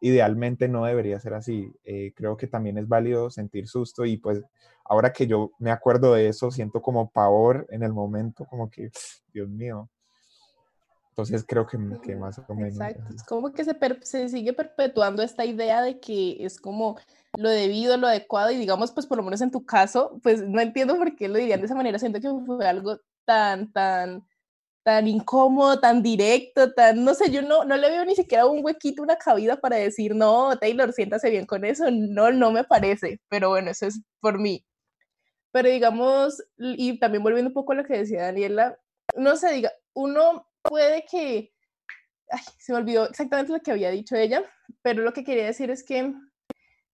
idealmente 0.00 0.68
no 0.68 0.84
debería 0.84 1.20
ser 1.20 1.34
así. 1.34 1.72
Eh, 1.84 2.12
creo 2.14 2.36
que 2.36 2.46
también 2.46 2.78
es 2.78 2.88
válido 2.88 3.30
sentir 3.30 3.68
susto 3.68 4.04
y 4.04 4.16
pues 4.16 4.42
ahora 4.84 5.12
que 5.12 5.26
yo 5.26 5.50
me 5.58 5.70
acuerdo 5.72 6.14
de 6.14 6.28
eso, 6.28 6.50
siento 6.50 6.80
como 6.80 7.10
pavor 7.10 7.66
en 7.70 7.82
el 7.82 7.92
momento, 7.92 8.46
como 8.46 8.70
que, 8.70 8.90
Dios 9.32 9.48
mío, 9.48 9.90
entonces 11.22 11.44
creo 11.46 11.66
que, 11.66 11.78
que 12.02 12.16
más 12.16 12.38
o 12.38 12.54
menos. 12.54 12.74
Exacto. 12.74 13.14
Es 13.14 13.22
como 13.24 13.52
que 13.52 13.64
se, 13.64 13.76
se, 14.02 14.28
sigue 14.28 14.52
perpetuando 14.52 15.22
esta 15.22 15.44
idea 15.44 15.82
de 15.82 16.00
que 16.00 16.44
es 16.44 16.58
como 16.58 16.98
lo 17.36 17.48
debido, 17.48 17.96
lo 17.96 18.06
adecuado, 18.06 18.50
y 18.50 18.56
digamos, 18.56 18.92
pues 18.92 19.06
por 19.06 19.18
lo 19.18 19.22
menos 19.22 19.40
en 19.40 19.50
tu 19.50 19.64
caso, 19.64 20.18
pues 20.22 20.42
no 20.42 20.60
entiendo 20.60 20.96
por 20.96 21.14
qué 21.14 21.28
lo 21.28 21.38
dirían 21.38 21.60
de 21.60 21.66
esa 21.66 21.74
manera. 21.74 21.98
Siento 21.98 22.20
que 22.20 22.28
fue 22.44 22.66
algo 22.66 22.98
tan, 23.24 23.72
tan, 23.72 24.26
tan 24.82 25.06
incómodo, 25.06 25.78
tan 25.80 26.02
directo, 26.02 26.72
tan, 26.72 27.04
no 27.04 27.14
sé, 27.14 27.30
yo 27.30 27.42
no, 27.42 27.64
no 27.64 27.76
le 27.76 27.90
veo 27.90 28.04
ni 28.04 28.14
siquiera 28.14 28.46
un 28.46 28.64
huequito, 28.64 29.02
una 29.02 29.16
cabida 29.16 29.60
para 29.60 29.76
decir, 29.76 30.14
no, 30.14 30.56
Taylor, 30.58 30.92
siéntase 30.92 31.30
bien 31.30 31.46
con 31.46 31.64
eso. 31.64 31.90
No, 31.90 32.30
no 32.32 32.52
me 32.52 32.64
parece. 32.64 33.20
Pero 33.28 33.50
bueno, 33.50 33.70
eso 33.70 33.86
es 33.86 34.00
por 34.20 34.38
mí. 34.38 34.64
Pero 35.52 35.68
digamos, 35.68 36.42
y 36.58 36.98
también 36.98 37.22
volviendo 37.22 37.48
un 37.50 37.54
poco 37.54 37.72
a 37.72 37.76
lo 37.76 37.84
que 37.84 37.98
decía 37.98 38.22
Daniela, 38.22 38.78
no 39.16 39.36
sé, 39.36 39.52
diga, 39.52 39.72
uno 39.94 40.46
puede 40.62 41.04
que, 41.04 41.52
ay, 42.30 42.40
se 42.58 42.72
me 42.72 42.78
olvidó 42.78 43.08
exactamente 43.08 43.52
lo 43.52 43.60
que 43.60 43.70
había 43.70 43.90
dicho 43.90 44.16
ella, 44.16 44.42
pero 44.82 45.02
lo 45.02 45.12
que 45.12 45.24
quería 45.24 45.46
decir 45.46 45.70
es 45.70 45.82
que 45.84 46.14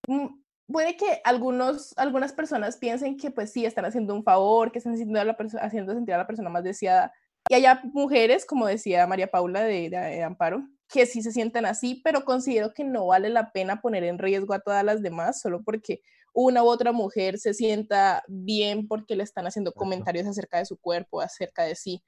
mm, 0.08 0.26
puede 0.68 0.96
que 0.96 1.20
algunos, 1.24 1.96
algunas 1.96 2.32
personas 2.32 2.76
piensen 2.76 3.16
que 3.16 3.30
pues 3.30 3.52
sí, 3.52 3.64
están 3.64 3.84
haciendo 3.84 4.14
un 4.14 4.24
favor, 4.24 4.72
que 4.72 4.78
están 4.78 4.94
haciendo, 4.94 5.20
a 5.20 5.24
la 5.24 5.36
haciendo 5.60 5.94
sentir 5.94 6.14
a 6.14 6.18
la 6.18 6.26
persona 6.26 6.50
más 6.50 6.64
deseada. 6.64 7.12
Y 7.48 7.54
haya 7.54 7.80
mujeres, 7.84 8.44
como 8.44 8.66
decía 8.66 9.06
María 9.06 9.30
Paula 9.30 9.62
de, 9.62 9.88
de, 9.88 10.22
Amparo, 10.22 10.66
que 10.88 11.06
sí 11.06 11.22
se 11.22 11.32
sienten 11.32 11.64
así, 11.64 12.00
pero 12.04 12.24
considero 12.24 12.72
que 12.74 12.84
no 12.84 13.06
vale 13.06 13.28
la 13.28 13.52
pena 13.52 13.80
poner 13.80 14.04
en 14.04 14.18
riesgo 14.18 14.54
a 14.54 14.60
todas 14.60 14.84
las 14.84 15.02
demás 15.02 15.40
solo 15.40 15.62
porque 15.62 16.00
una 16.32 16.62
u 16.62 16.66
otra 16.66 16.92
mujer 16.92 17.38
se 17.38 17.54
sienta 17.54 18.22
bien 18.28 18.86
porque 18.88 19.16
le 19.16 19.22
están 19.22 19.46
haciendo 19.46 19.72
comentarios 19.72 20.26
acerca 20.26 20.58
de 20.58 20.66
su 20.66 20.76
cuerpo, 20.76 21.20
acerca 21.20 21.64
de 21.64 21.76
sí 21.76 22.02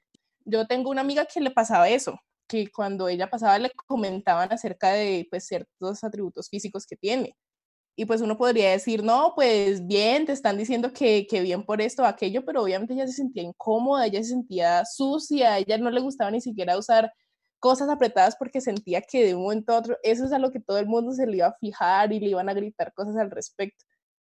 yo 0.49 0.67
tengo 0.67 0.89
una 0.89 1.01
amiga 1.01 1.25
que 1.25 1.39
le 1.41 1.51
pasaba 1.51 1.89
eso, 1.89 2.19
que 2.47 2.67
cuando 2.71 3.07
ella 3.07 3.29
pasaba 3.29 3.59
le 3.59 3.71
comentaban 3.87 4.51
acerca 4.51 4.91
de 4.91 5.27
pues, 5.29 5.47
ciertos 5.47 6.03
atributos 6.03 6.49
físicos 6.49 6.85
que 6.85 6.95
tiene. 6.97 7.35
Y 7.95 8.05
pues 8.05 8.21
uno 8.21 8.37
podría 8.37 8.71
decir, 8.71 9.03
no, 9.03 9.33
pues 9.35 9.85
bien, 9.85 10.25
te 10.25 10.31
están 10.31 10.57
diciendo 10.57 10.93
que, 10.93 11.27
que 11.27 11.41
bien 11.41 11.65
por 11.65 11.81
esto 11.81 12.03
o 12.03 12.05
aquello, 12.05 12.45
pero 12.45 12.63
obviamente 12.63 12.93
ella 12.93 13.07
se 13.07 13.13
sentía 13.13 13.43
incómoda, 13.43 14.05
ella 14.05 14.23
se 14.23 14.29
sentía 14.29 14.85
sucia, 14.85 15.53
a 15.55 15.59
ella 15.59 15.77
no 15.77 15.91
le 15.91 16.01
gustaba 16.01 16.31
ni 16.31 16.41
siquiera 16.41 16.77
usar 16.77 17.11
cosas 17.59 17.89
apretadas 17.89 18.35
porque 18.37 18.61
sentía 18.61 19.01
que 19.01 19.25
de 19.25 19.35
un 19.35 19.43
momento 19.43 19.73
a 19.73 19.79
otro 19.79 19.97
eso 20.03 20.25
es 20.25 20.31
a 20.31 20.39
lo 20.39 20.51
que 20.51 20.61
todo 20.61 20.77
el 20.77 20.87
mundo 20.87 21.11
se 21.11 21.27
le 21.27 21.37
iba 21.37 21.47
a 21.47 21.57
fijar 21.59 22.13
y 22.13 22.19
le 22.19 22.29
iban 22.29 22.49
a 22.49 22.53
gritar 22.53 22.93
cosas 22.93 23.17
al 23.17 23.31
respecto. 23.31 23.85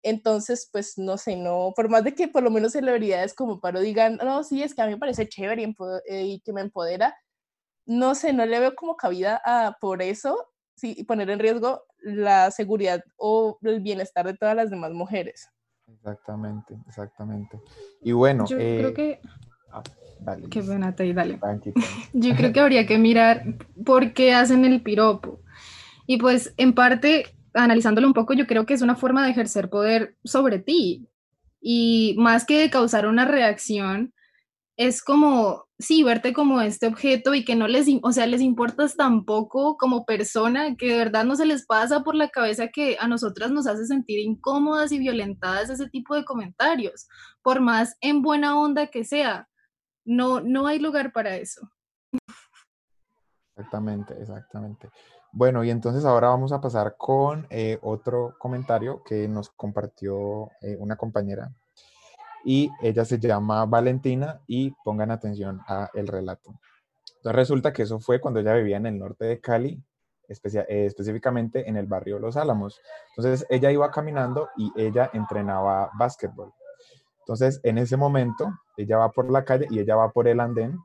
Entonces, 0.05 0.69
pues 0.71 0.99
no 0.99 1.17
sé, 1.17 1.35
no, 1.35 1.73
por 1.75 1.89
más 1.89 2.05
de 2.05 2.15
que 2.15 2.29
por 2.29 2.43
lo 2.43 2.51
menos 2.51 2.73
celebridades 2.73 3.33
como 3.33 3.59
Paro 3.59 3.81
digan, 3.81 4.19
no, 4.23 4.45
sí, 4.45 4.63
es 4.63 4.75
que 4.75 4.83
a 4.83 4.87
mí 4.87 4.93
me 4.93 4.99
parece 4.99 5.27
chévere 5.27 5.63
y, 5.63 5.75
eh, 6.09 6.41
que 6.45 6.53
me 6.53 6.61
empodera, 6.61 7.17
no 7.87 8.15
sé, 8.15 8.35
no 8.35 8.45
le 8.45 8.61
veo 8.61 8.75
como 8.75 8.97
cabida 8.97 9.41
a 9.43 9.79
por 9.81 10.03
eso, 10.03 10.37
sí, 10.77 11.03
poner 11.05 11.31
en 11.31 11.39
riesgo 11.39 11.85
la 12.01 12.51
seguridad 12.51 13.03
o 13.17 13.59
el 13.63 13.81
bienestar 13.81 14.27
de 14.27 14.35
todas 14.35 14.55
las 14.55 14.69
demás 14.69 14.93
mujeres. 14.93 15.49
Exactamente, 15.89 16.77
exactamente. 16.87 17.59
Y 18.03 18.13
bueno, 18.13 18.45
yo 18.47 18.59
creo 18.59 18.89
eh, 18.91 18.95
que... 18.95 19.21
Ah, 19.73 19.83
dale, 20.21 20.51
Qué 20.51 20.63
pena, 20.63 20.95
te 20.95 21.11
dale. 21.15 21.41
Yo 22.13 22.37
creo 22.37 22.53
que 22.53 22.61
habría 22.61 22.87
que 22.87 22.99
mirar 22.99 23.43
por 23.87 24.13
qué 24.13 24.35
hacen 24.35 24.67
el 24.67 24.83
piropo. 24.83 25.41
Y 26.07 26.19
pues 26.19 26.53
en 26.59 26.75
parte 26.75 27.35
analizándolo 27.55 28.07
un 28.07 28.15
poco, 28.15 28.35
yo 28.35 28.47
creo 28.47 28.67
que 28.67 28.75
es 28.75 28.83
una 28.83 28.97
forma 28.97 29.25
de 29.25 29.31
ejercer 29.31 29.71
poder 29.71 30.17
sobre 30.25 30.59
ti. 30.59 31.09
Y 31.61 32.15
más 32.19 32.45
que 32.45 32.59
de 32.59 32.71
causar 32.71 33.07
una 33.07 33.25
reacción, 33.25 34.13
es 34.77 35.03
como, 35.03 35.67
sí, 35.79 36.03
verte 36.03 36.33
como 36.33 36.61
este 36.61 36.87
objeto 36.87 37.35
y 37.35 37.45
que 37.45 37.55
no 37.55 37.69
les, 37.69 37.87
o 38.03 38.13
sea, 38.13 38.27
les 38.27 38.41
importas 38.41 38.97
tampoco 38.97 39.77
como 39.77 40.05
persona, 40.05 40.75
que 40.77 40.89
de 40.89 40.99
verdad 40.99 41.25
no 41.25 41.37
se 41.37 41.47
les 41.47 41.65
pasa 41.65 42.03
por 42.03 42.17
la 42.17 42.29
cabeza 42.29 42.69
que 42.69 42.97
a 42.99 43.07
nosotras 43.07 43.51
nos 43.51 43.67
hace 43.67 43.87
sentir 43.87 44.19
incómodas 44.19 44.91
y 44.93 44.99
violentadas 44.99 45.71
ese 45.71 45.89
tipo 45.89 46.15
de 46.15 46.25
comentarios, 46.25 47.07
por 47.43 47.61
más 47.61 47.97
en 48.01 48.21
buena 48.23 48.59
onda 48.59 48.89
que 48.89 49.05
sea. 49.05 49.49
No, 50.05 50.41
no 50.41 50.67
hay 50.67 50.81
lugar 50.81 51.13
para 51.13 51.37
eso. 51.37 51.71
Exactamente, 53.57 54.21
exactamente. 54.21 54.91
Bueno, 55.37 55.65
y 55.65 55.71
entonces 55.71 56.05
ahora 56.05 56.29
vamos 56.29 56.53
a 56.53 56.61
pasar 56.61 56.95
con 56.97 57.49
eh, 57.51 57.81
otro 57.83 58.37
comentario 58.39 59.03
que 59.03 59.27
nos 59.27 59.51
compartió 59.51 60.49
eh, 60.63 60.77
una 60.79 60.95
compañera 60.95 61.53
y 62.45 62.71
ella 62.81 63.05
se 63.05 63.19
llama 63.19 63.67
Valentina 63.67 64.43
y 64.47 64.71
pongan 64.85 65.11
atención 65.11 65.61
a 65.67 65.91
el 65.95 66.07
relato. 66.07 66.55
Entonces 67.17 67.35
resulta 67.35 67.73
que 67.73 67.83
eso 67.83 67.99
fue 67.99 68.21
cuando 68.21 68.39
ella 68.39 68.55
vivía 68.55 68.77
en 68.77 68.87
el 68.87 68.97
norte 68.97 69.25
de 69.25 69.41
Cali, 69.41 69.83
eh, 70.29 70.87
específicamente 70.87 71.69
en 71.69 71.79
el 71.79 71.87
barrio 71.87 72.21
Los 72.21 72.37
Álamos. 72.37 72.81
Entonces 73.17 73.45
ella 73.51 73.73
iba 73.73 73.91
caminando 73.91 74.51
y 74.57 74.71
ella 74.77 75.11
entrenaba 75.15 75.91
básquetbol. 75.99 76.53
Entonces 77.19 77.59
en 77.65 77.79
ese 77.79 77.97
momento 77.97 78.53
ella 78.77 78.99
va 78.99 79.11
por 79.11 79.29
la 79.33 79.45
calle 79.45 79.67
y 79.69 79.81
ella 79.81 79.97
va 79.97 80.13
por 80.13 80.29
el 80.29 80.39
andén. 80.39 80.79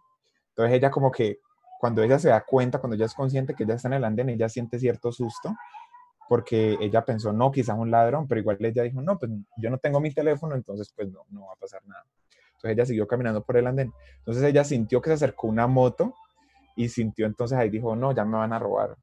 Entonces 0.50 0.76
ella 0.76 0.90
como 0.90 1.12
que 1.12 1.40
cuando 1.80 2.04
ella 2.04 2.20
se 2.20 2.28
da 2.28 2.42
cuenta, 2.42 2.80
cuando 2.80 2.96
ella 2.96 3.06
es 3.06 3.14
consciente 3.14 3.56
que 3.56 3.64
ella 3.64 3.76
está 3.76 3.88
en 3.88 3.94
el 3.94 4.04
andén, 4.04 4.28
ella 4.28 4.50
siente 4.50 4.78
cierto 4.80 5.14
susto 5.14 5.56
porque 6.28 6.78
ella 6.82 7.06
pensó, 7.06 7.32
no, 7.32 7.52
quizás 7.52 7.78
un 7.78 7.90
ladrón, 7.90 8.28
pero 8.28 8.42
igual 8.42 8.58
ella 8.60 8.84
dijo, 8.84 9.02
no, 9.02 9.18
pues 9.18 9.32
yo 9.58 9.70
no 9.70 9.78
tengo 9.78 10.02
mi 10.02 10.14
teléfono, 10.14 10.56
entonces 10.56 10.94
pues 10.94 11.10
no, 11.10 11.26
no 11.30 11.48
va 11.48 11.54
a 11.54 11.56
pasar 11.56 11.82
nada. 11.88 12.06
Entonces 12.50 12.72
ella 12.72 12.86
siguió 12.86 13.08
caminando 13.08 13.42
por 13.42 13.56
el 13.56 13.66
andén. 13.66 13.94
Entonces 14.18 14.44
ella 14.44 14.66
sintió 14.66 15.02
que 15.02 15.10
se 15.10 15.14
acercó 15.14 15.48
una 15.48 15.68
moto 15.68 16.14
y 16.76 16.90
sintió 16.90 17.26
entonces 17.26 17.58
ahí 17.58 17.70
dijo, 17.70 17.96
no, 17.96 18.12
ya 18.12 18.26
me 18.26 18.38
van 18.38 18.52
a 18.52 18.60
robar. 18.60 18.98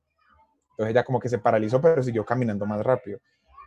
Entonces 0.72 0.90
ella 0.92 1.02
como 1.02 1.18
que 1.18 1.30
se 1.30 1.38
paralizó, 1.38 1.80
pero 1.80 2.02
siguió 2.02 2.26
caminando 2.26 2.66
más 2.66 2.84
rápido. 2.84 3.18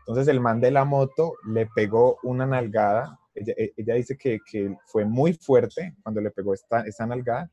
Entonces 0.01 0.27
el 0.27 0.39
man 0.39 0.61
de 0.61 0.69
la 0.69 0.85
moto 0.85 1.33
le 1.47 1.65
pegó 1.65 2.19
una 2.21 2.45
nalgada. 2.45 3.19
Ella, 3.33 3.53
e, 3.57 3.73
ella 3.75 3.95
dice 3.95 4.15
que, 4.15 4.37
que, 4.49 4.77
fue 4.85 5.03
muy 5.03 5.33
fuerte 5.33 5.95
cuando 6.03 6.21
le 6.21 6.29
pegó 6.29 6.53
esta, 6.53 6.81
esta 6.81 7.07
nalgada 7.07 7.49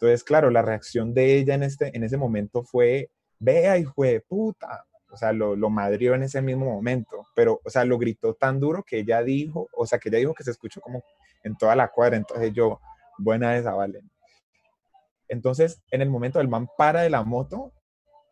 entonces, 0.00 0.24
claro, 0.24 0.48
la 0.50 0.62
reacción 0.62 1.12
de 1.12 1.36
ella 1.36 1.54
en, 1.54 1.62
este, 1.62 1.94
en 1.94 2.02
ese 2.02 2.16
momento 2.16 2.62
fue, 2.62 3.10
vea, 3.38 3.76
hijo 3.76 4.02
de 4.02 4.22
puta. 4.22 4.86
O 5.10 5.16
sea, 5.18 5.30
lo, 5.32 5.54
lo 5.56 5.68
madrió 5.68 6.14
en 6.14 6.22
ese 6.22 6.40
mismo 6.40 6.64
momento, 6.64 7.26
pero, 7.34 7.60
o 7.62 7.68
sea, 7.68 7.84
lo 7.84 7.98
gritó 7.98 8.32
tan 8.32 8.60
duro 8.60 8.82
que 8.82 9.00
ella 9.00 9.22
dijo, 9.22 9.68
o 9.76 9.84
sea, 9.84 9.98
que 9.98 10.08
ella 10.08 10.18
dijo 10.18 10.32
que 10.32 10.44
se 10.44 10.52
escuchó 10.52 10.80
como 10.80 11.02
en 11.44 11.54
toda 11.54 11.76
la 11.76 11.88
cuadra. 11.88 12.16
Entonces 12.16 12.50
yo, 12.54 12.80
buena 13.18 13.58
esa, 13.58 13.74
Valen. 13.74 14.10
Entonces, 15.28 15.82
en 15.90 16.00
el 16.00 16.08
momento 16.08 16.40
el 16.40 16.48
man 16.48 16.66
para 16.78 17.02
de 17.02 17.10
la 17.10 17.22
moto, 17.22 17.74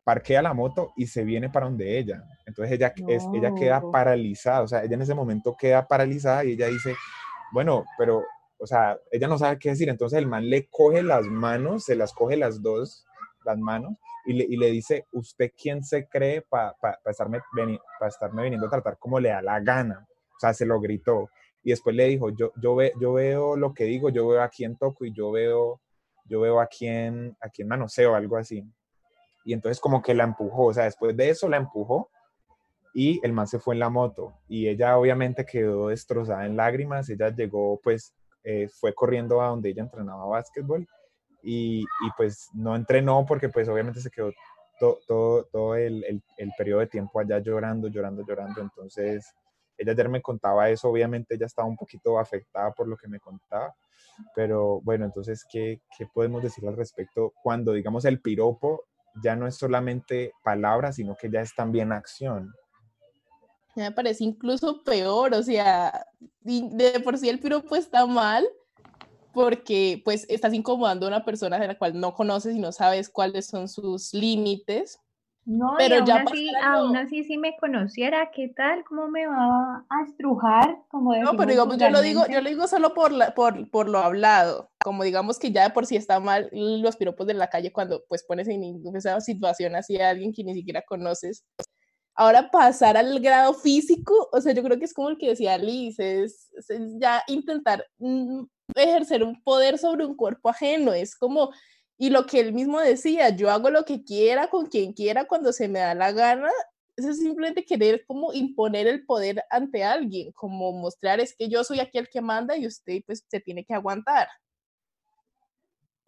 parquea 0.04 0.40
la 0.40 0.54
moto 0.54 0.94
y 0.96 1.06
se 1.06 1.22
viene 1.22 1.50
para 1.50 1.66
donde 1.66 1.98
ella. 1.98 2.24
Entonces 2.46 2.72
ella, 2.72 2.94
es, 3.08 3.24
ella 3.34 3.54
queda 3.54 3.82
paralizada, 3.92 4.62
o 4.62 4.68
sea, 4.68 4.84
ella 4.84 4.94
en 4.94 5.02
ese 5.02 5.14
momento 5.14 5.54
queda 5.54 5.86
paralizada 5.86 6.46
y 6.46 6.52
ella 6.52 6.68
dice, 6.68 6.96
bueno, 7.52 7.84
pero 7.98 8.24
o 8.58 8.66
sea, 8.66 8.98
ella 9.10 9.28
no 9.28 9.38
sabe 9.38 9.58
qué 9.58 9.70
decir, 9.70 9.88
entonces 9.88 10.18
el 10.18 10.26
man 10.26 10.48
le 10.48 10.66
coge 10.68 11.02
las 11.02 11.26
manos, 11.26 11.84
se 11.84 11.94
las 11.94 12.12
coge 12.12 12.36
las 12.36 12.62
dos, 12.62 13.06
las 13.44 13.58
manos, 13.58 13.94
y 14.26 14.34
le, 14.34 14.44
y 14.44 14.56
le 14.56 14.70
dice, 14.70 15.06
¿usted 15.12 15.52
quién 15.60 15.82
se 15.84 16.08
cree 16.08 16.42
para 16.42 16.76
estarme, 17.06 17.40
estarme 18.06 18.42
viniendo 18.42 18.66
a 18.66 18.70
tratar 18.70 18.98
como 18.98 19.20
le 19.20 19.30
da 19.30 19.40
la 19.40 19.60
gana? 19.60 20.06
O 20.36 20.40
sea, 20.40 20.52
se 20.52 20.66
lo 20.66 20.80
gritó. 20.80 21.30
Y 21.62 21.70
después 21.70 21.94
le 21.96 22.06
dijo, 22.06 22.30
yo, 22.30 22.52
yo, 22.60 22.74
ve, 22.74 22.92
yo 23.00 23.12
veo 23.14 23.56
lo 23.56 23.74
que 23.74 23.84
digo, 23.84 24.10
yo 24.10 24.28
veo 24.28 24.42
a 24.42 24.48
quién 24.48 24.76
toco 24.76 25.04
y 25.04 25.12
yo 25.12 25.30
veo, 25.30 25.80
yo 26.24 26.40
veo 26.40 26.60
a 26.60 26.66
quién, 26.66 27.36
a 27.40 27.48
quién 27.48 27.68
manoseo, 27.68 28.14
algo 28.14 28.36
así. 28.36 28.64
Y 29.44 29.52
entonces 29.52 29.80
como 29.80 30.02
que 30.02 30.14
la 30.14 30.24
empujó, 30.24 30.66
o 30.66 30.74
sea, 30.74 30.84
después 30.84 31.16
de 31.16 31.30
eso 31.30 31.48
la 31.48 31.56
empujó 31.56 32.10
y 32.94 33.20
el 33.24 33.32
man 33.32 33.46
se 33.46 33.58
fue 33.58 33.74
en 33.74 33.80
la 33.80 33.88
moto 33.88 34.34
y 34.48 34.68
ella 34.68 34.98
obviamente 34.98 35.46
quedó 35.46 35.88
destrozada 35.88 36.44
en 36.46 36.56
lágrimas, 36.56 37.08
ella 37.08 37.30
llegó 37.30 37.80
pues 37.82 38.12
eh, 38.50 38.66
fue 38.80 38.94
corriendo 38.94 39.42
a 39.42 39.48
donde 39.48 39.68
ella 39.68 39.82
entrenaba 39.82 40.24
básquetbol 40.24 40.88
y, 41.42 41.80
y, 41.80 42.10
pues 42.16 42.48
no 42.54 42.74
entrenó 42.74 43.26
porque 43.26 43.50
pues 43.50 43.68
obviamente 43.68 44.00
se 44.00 44.10
quedó 44.10 44.32
todo, 44.80 45.44
todo 45.52 45.74
el, 45.74 46.02
el, 46.04 46.22
el, 46.38 46.52
periodo 46.56 46.80
de 46.80 46.86
tiempo 46.86 47.20
allá 47.20 47.40
llorando, 47.40 47.88
llorando, 47.88 48.24
llorando. 48.26 48.62
Entonces, 48.62 49.34
ella 49.76 49.92
ayer 49.92 50.08
me 50.08 50.22
contaba 50.22 50.70
eso, 50.70 50.88
obviamente 50.88 51.34
ella 51.34 51.44
estaba 51.44 51.68
un 51.68 51.76
poquito 51.76 52.18
afectada 52.18 52.72
por 52.72 52.88
lo 52.88 52.96
que 52.96 53.06
me 53.06 53.20
contaba, 53.20 53.74
pero 54.34 54.80
bueno, 54.80 55.04
entonces, 55.04 55.44
¿qué, 55.52 55.82
qué 55.98 56.06
podemos 56.06 56.42
decir 56.42 56.66
al 56.66 56.76
respecto 56.76 57.34
cuando, 57.42 57.74
digamos, 57.74 58.06
el 58.06 58.22
piropo 58.22 58.84
ya 59.22 59.36
no 59.36 59.46
es 59.46 59.56
solamente 59.56 60.32
palabras, 60.42 60.96
sino 60.96 61.16
que 61.16 61.30
ya 61.30 61.42
es 61.42 61.54
también 61.54 61.92
acción? 61.92 62.54
Me 63.82 63.92
parece 63.92 64.24
incluso 64.24 64.82
peor, 64.82 65.34
o 65.34 65.42
sea, 65.42 66.06
de 66.40 67.00
por 67.00 67.18
sí 67.18 67.28
el 67.28 67.38
piropo 67.38 67.76
está 67.76 68.06
mal, 68.06 68.46
porque 69.32 70.02
pues 70.04 70.26
estás 70.28 70.52
incomodando 70.52 71.06
a 71.06 71.10
una 71.10 71.24
persona 71.24 71.58
de 71.58 71.68
la 71.68 71.78
cual 71.78 71.98
no 71.98 72.14
conoces 72.14 72.56
y 72.56 72.58
no 72.58 72.72
sabes 72.72 73.08
cuáles 73.08 73.46
son 73.46 73.68
sus 73.68 74.12
límites. 74.14 75.00
No, 75.44 75.74
pero 75.78 75.94
y 75.94 75.98
aún, 75.98 76.06
ya 76.06 76.16
así, 76.16 76.50
aún 76.62 76.96
así, 76.96 77.24
si 77.24 77.38
me 77.38 77.56
conociera, 77.56 78.30
¿qué 78.32 78.48
tal? 78.48 78.84
¿Cómo 78.84 79.08
me 79.08 79.26
va 79.26 79.86
a 79.88 80.02
estrujar? 80.06 80.76
Como 80.88 81.16
no, 81.16 81.36
pero 81.36 81.50
digamos, 81.50 81.78
yo 81.78 81.88
lo 81.88 82.02
digo, 82.02 82.24
yo 82.28 82.42
lo 82.42 82.48
digo 82.50 82.68
solo 82.68 82.92
por, 82.92 83.12
la, 83.12 83.32
por, 83.32 83.70
por 83.70 83.88
lo 83.88 83.98
hablado, 83.98 84.70
como 84.78 85.04
digamos 85.04 85.38
que 85.38 85.50
ya 85.50 85.62
de 85.62 85.70
por 85.70 85.86
sí 85.86 85.96
está 85.96 86.20
mal 86.20 86.50
los 86.52 86.96
piropos 86.96 87.26
de 87.26 87.32
la 87.32 87.48
calle 87.48 87.72
cuando 87.72 88.04
pues 88.10 88.24
pones 88.24 88.46
en 88.48 88.82
esa 88.94 89.18
situación 89.22 89.74
así 89.74 89.98
a 89.98 90.10
alguien 90.10 90.34
que 90.34 90.44
ni 90.44 90.52
siquiera 90.52 90.82
conoces. 90.82 91.46
Ahora 92.20 92.50
pasar 92.50 92.96
al 92.96 93.20
grado 93.20 93.54
físico, 93.54 94.28
o 94.32 94.40
sea, 94.40 94.52
yo 94.52 94.64
creo 94.64 94.76
que 94.76 94.86
es 94.86 94.92
como 94.92 95.08
el 95.08 95.18
que 95.18 95.28
decía 95.28 95.56
Liz, 95.56 96.00
es, 96.00 96.50
ya 97.00 97.22
intentar 97.28 97.86
mm, 97.98 98.42
ejercer 98.74 99.22
un 99.22 99.40
poder 99.44 99.78
sobre 99.78 100.04
un 100.04 100.16
cuerpo 100.16 100.48
ajeno, 100.48 100.92
es 100.92 101.14
como, 101.14 101.52
y 101.96 102.10
lo 102.10 102.26
que 102.26 102.40
él 102.40 102.52
mismo 102.52 102.80
decía, 102.80 103.28
yo 103.30 103.50
hago 103.50 103.70
lo 103.70 103.84
que 103.84 104.02
quiera 104.02 104.48
con 104.48 104.66
quien 104.66 104.94
quiera 104.94 105.28
cuando 105.28 105.52
se 105.52 105.68
me 105.68 105.78
da 105.78 105.94
la 105.94 106.10
gana, 106.10 106.50
eso 106.96 107.10
es 107.10 107.18
simplemente 107.18 107.64
querer 107.64 108.04
como 108.04 108.32
imponer 108.32 108.88
el 108.88 109.06
poder 109.06 109.44
ante 109.48 109.84
alguien, 109.84 110.32
como 110.32 110.72
mostrar 110.72 111.20
es 111.20 111.36
que 111.36 111.48
yo 111.48 111.62
soy 111.62 111.78
aquí 111.78 111.98
el 111.98 112.08
que 112.08 112.20
manda 112.20 112.56
y 112.56 112.66
usted 112.66 113.00
pues 113.06 113.24
se 113.28 113.38
tiene 113.38 113.64
que 113.64 113.74
aguantar. 113.74 114.26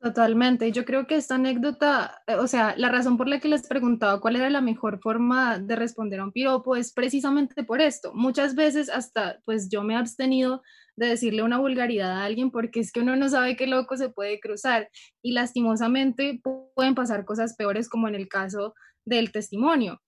Totalmente. 0.03 0.73
Yo 0.73 0.87
creo 0.87 1.07
que 1.07 1.17
esta 1.17 1.35
anécdota, 1.35 2.23
eh, 2.27 2.37
o 2.37 2.47
sea, 2.47 2.75
la 2.79 2.89
razón 2.89 3.19
por 3.19 3.29
la 3.29 3.39
que 3.39 3.49
les 3.49 3.69
preguntaba 3.69 4.19
cuál 4.19 4.37
era 4.37 4.49
la 4.49 4.63
mejor 4.63 4.99
forma 5.03 5.59
de 5.59 5.77
responder 5.77 6.21
a 6.21 6.25
un 6.25 6.33
piropo 6.33 6.75
es 6.75 6.95
precisamente 6.95 7.65
por 7.65 7.83
esto. 7.83 8.13
Muchas 8.15 8.55
veces 8.55 8.89
hasta, 8.89 9.41
pues 9.45 9.69
yo 9.69 9.83
me 9.83 9.93
he 9.93 9.97
abstenido 9.99 10.63
de 10.97 11.09
decirle 11.09 11.43
una 11.43 11.59
vulgaridad 11.59 12.13
a 12.13 12.25
alguien 12.25 12.51
porque 12.51 12.81
es 12.81 12.93
que 12.93 13.01
uno 13.01 13.15
no 13.15 13.29
sabe 13.29 13.57
qué 13.57 13.67
loco 13.67 13.99
se 13.99 14.09
puede 14.09 14.41
cruzar 14.41 14.89
y 15.23 15.33
lastimosamente 15.33 16.41
pueden 16.75 16.95
pasar 16.95 17.27
cosas 17.27 17.55
peores 17.55 17.87
como 17.91 18.09
en 18.09 18.15
el 18.15 18.27
caso 18.27 18.75
del 19.05 19.33
testimonio. 19.33 20.01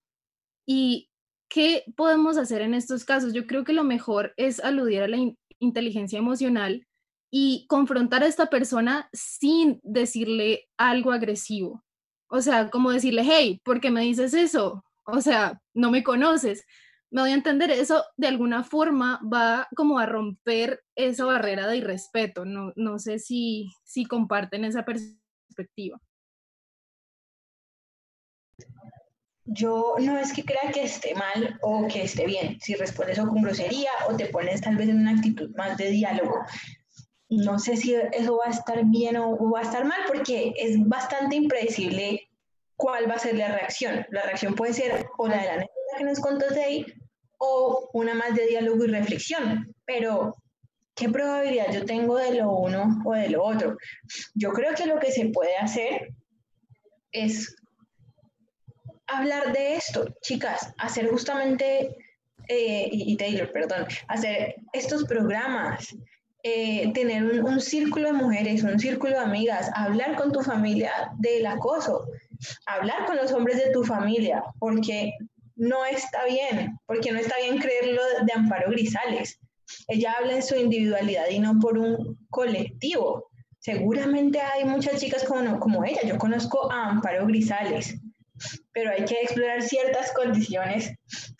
¿Y 0.67 1.11
qué 1.51 1.85
podemos 1.97 2.39
hacer 2.39 2.63
en 2.63 2.75
estos 2.75 3.05
casos? 3.05 3.35
Yo 3.35 3.47
creo 3.47 3.65
que 3.65 3.73
lo 3.75 3.85
mejor 3.85 4.33
es 4.39 4.61
aludir 4.61 5.03
a 5.03 5.09
la 5.09 5.19
inteligencia 5.61 6.19
emocional 6.19 6.87
y 7.35 7.67
confrontar 7.67 8.23
a 8.23 8.27
esta 8.27 8.51
persona 8.51 9.09
sin 9.15 9.81
decirle 9.83 10.69
algo 10.77 11.13
agresivo. 11.13 11.83
O 12.29 12.43
sea, 12.43 12.69
como 12.69 12.93
decirle, 12.93 13.23
hey, 13.25 13.61
¿por 13.65 13.81
qué 13.81 13.91
me 13.91 14.03
dices 14.03 14.35
eso? 14.35 14.85
O 15.05 15.21
sea, 15.23 15.59
no 15.73 15.91
me 15.91 16.03
conoces. 16.03 16.67
Me 17.11 17.23
voy 17.23 17.31
a 17.31 17.35
entender, 17.35 17.71
eso 17.71 18.05
de 18.19 18.27
alguna 18.27 18.65
forma 18.65 19.19
va 19.33 19.67
como 19.75 19.99
a 19.99 20.05
romper 20.05 20.83
esa 20.95 21.25
barrera 21.25 21.67
de 21.69 21.79
irrespeto. 21.79 22.45
No, 22.45 22.75
no 22.77 22.99
sé 22.99 23.19
si, 23.19 23.71
si 23.83 24.05
comparten 24.05 24.67
esa 24.67 24.85
perspectiva. 24.85 25.99
Yo 29.45 29.95
no 29.99 30.19
es 30.19 30.35
que 30.35 30.45
crea 30.45 30.71
que 30.73 30.85
esté 30.85 31.15
mal 31.15 31.59
o 31.63 31.89
que 31.89 32.03
esté 32.03 32.27
bien, 32.27 32.61
si 32.61 32.75
respondes 32.75 33.19
o 33.19 33.27
con 33.27 33.43
grosería 33.43 33.91
o 34.07 34.17
te 34.17 34.27
pones 34.27 34.61
tal 34.61 34.77
vez 34.77 34.89
en 34.89 35.01
una 35.01 35.13
actitud 35.13 35.51
más 35.57 35.77
de 35.79 35.91
diálogo 35.91 36.37
no 37.33 37.59
sé 37.59 37.77
si 37.77 37.95
eso 37.95 38.37
va 38.37 38.47
a 38.47 38.51
estar 38.51 38.85
bien 38.85 39.17
o, 39.17 39.51
va 39.51 39.61
a 39.61 39.63
estar 39.63 39.85
mal 39.85 40.01
porque 40.07 40.53
es 40.57 40.77
bastante 40.87 41.37
impredecible 41.37 42.29
cuál 42.77 43.09
va 43.09 43.15
a 43.15 43.19
ser 43.19 43.37
la 43.37 43.53
reacción. 43.53 44.07
La 44.11 44.23
reacción 44.23 44.55
puede 44.55 44.75
ser 44.75 45.07
o 45.17 45.29
la 45.29 45.39
de 45.39 45.45
la 45.45 45.53
anécdota 45.55 45.99
que 45.99 46.05
nos 46.05 46.21
contó 46.21 46.47
ahí 46.55 46.85
o 47.39 47.89
una 47.95 48.15
más 48.15 48.35
de 48.35 48.47
diálogo 48.47 48.85
y 48.85 48.89
reflexión. 48.89 49.75
Pero, 49.87 50.37
¿qué 50.95 51.09
probabilidad 51.09 51.73
yo 51.73 51.85
tengo 51.87 52.19
de 52.19 52.35
lo 52.35 52.53
uno 52.53 53.03
o 53.05 53.15
de 53.15 53.31
lo 53.31 53.43
otro? 53.45 53.77
Yo 54.35 54.53
creo 54.53 54.75
que 54.75 54.87
lo 54.87 54.99
que 54.99 55.11
se 55.11 55.27
puede 55.27 55.57
hacer 55.57 56.09
es 57.13 57.57
hablar 59.07 59.53
de 59.53 59.77
esto, 59.77 60.07
chicas, 60.21 60.73
hacer 60.79 61.09
justamente, 61.09 61.97
eh, 62.49 62.89
y 62.91 63.17
Taylor, 63.17 63.51
perdón, 63.53 63.87
hacer 64.09 64.57
estos 64.73 65.05
programas, 65.05 65.95
eh, 66.45 66.93
tener 66.93 67.45
un, 67.45 67.61
círculo 67.61 68.07
de 68.09 68.15
mujeres, 68.15 68.65
un 68.65 68.79
círculo 68.79 69.13
de 69.13 69.25
amigas, 69.25 69.71
hablar 69.75 70.17
con 70.17 70.33
tu 70.33 70.41
familia 70.41 70.91
del 71.19 71.47
acoso, 71.47 72.07
hablar 72.67 73.07
con 73.07 73.17
los 73.17 73.33
hombres 73.33 73.59
de 73.59 73.71
tu 73.71 73.85
familia, 73.85 74.43
porque 74.59 75.13
no 75.55 75.85
está 75.85 76.25
bien, 76.25 76.79
porque 76.87 77.13
no 77.13 77.21
está 77.21 77.37
bien 77.37 77.59
creerlo 77.59 78.03
de 78.25 78.33
Amparo 78.33 78.71
Grisales. 78.71 79.39
Ella 79.87 80.15
habla 80.19 80.35
en 80.35 80.43
su 80.43 80.57
individualidad 80.57 81.29
y 81.31 81.39
no 81.39 81.59
por 81.61 81.79
un 81.79 82.19
colectivo. 82.31 83.31
Seguramente 83.61 84.41
hay 84.41 84.65
muchas 84.65 85.01
chicas 85.01 85.23
como, 85.23 85.61
como 85.61 85.85
ella. 85.85 86.01
Yo 86.05 86.19
conozco 86.19 86.71
a 86.73 86.91
Amparo 86.91 87.27
Grisales 87.27 88.02
pero 88.73 88.91
hay 88.91 89.05
que 89.05 89.21
explorar 89.21 89.63
ciertas 89.63 90.13
condiciones 90.13 90.93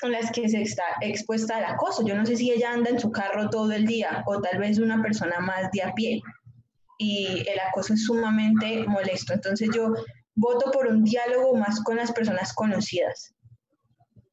en 0.03 0.13
las 0.13 0.31
que 0.33 0.49
se 0.49 0.63
está 0.63 0.85
expuesta 1.01 1.57
al 1.57 1.65
acoso. 1.65 2.07
Yo 2.07 2.15
no 2.15 2.27
sé 2.27 2.37
si 2.37 2.51
ella 2.51 2.73
anda 2.73 2.91
en 2.91 3.01
su 3.01 3.11
carro 3.11 3.51
todo 3.51 3.73
el 3.73 3.87
día 3.87 4.23
o 4.27 4.41
tal 4.41 4.59
vez 4.59 4.79
una 4.79 5.03
persona 5.03 5.41
más 5.41 5.71
de 5.73 5.83
a 5.83 5.93
pie 5.95 6.21
y 6.99 7.45
el 7.49 7.61
acoso 7.61 7.95
es 7.95 8.05
sumamente 8.05 8.85
molesto. 8.87 9.33
Entonces 9.35 9.71
yo 9.75 9.95
voto 10.35 10.71
por 10.71 10.87
un 10.87 11.05
diálogo 11.05 11.57
más 11.57 11.83
con 11.83 11.97
las 11.97 12.13
personas 12.13 12.53
conocidas. 12.53 13.35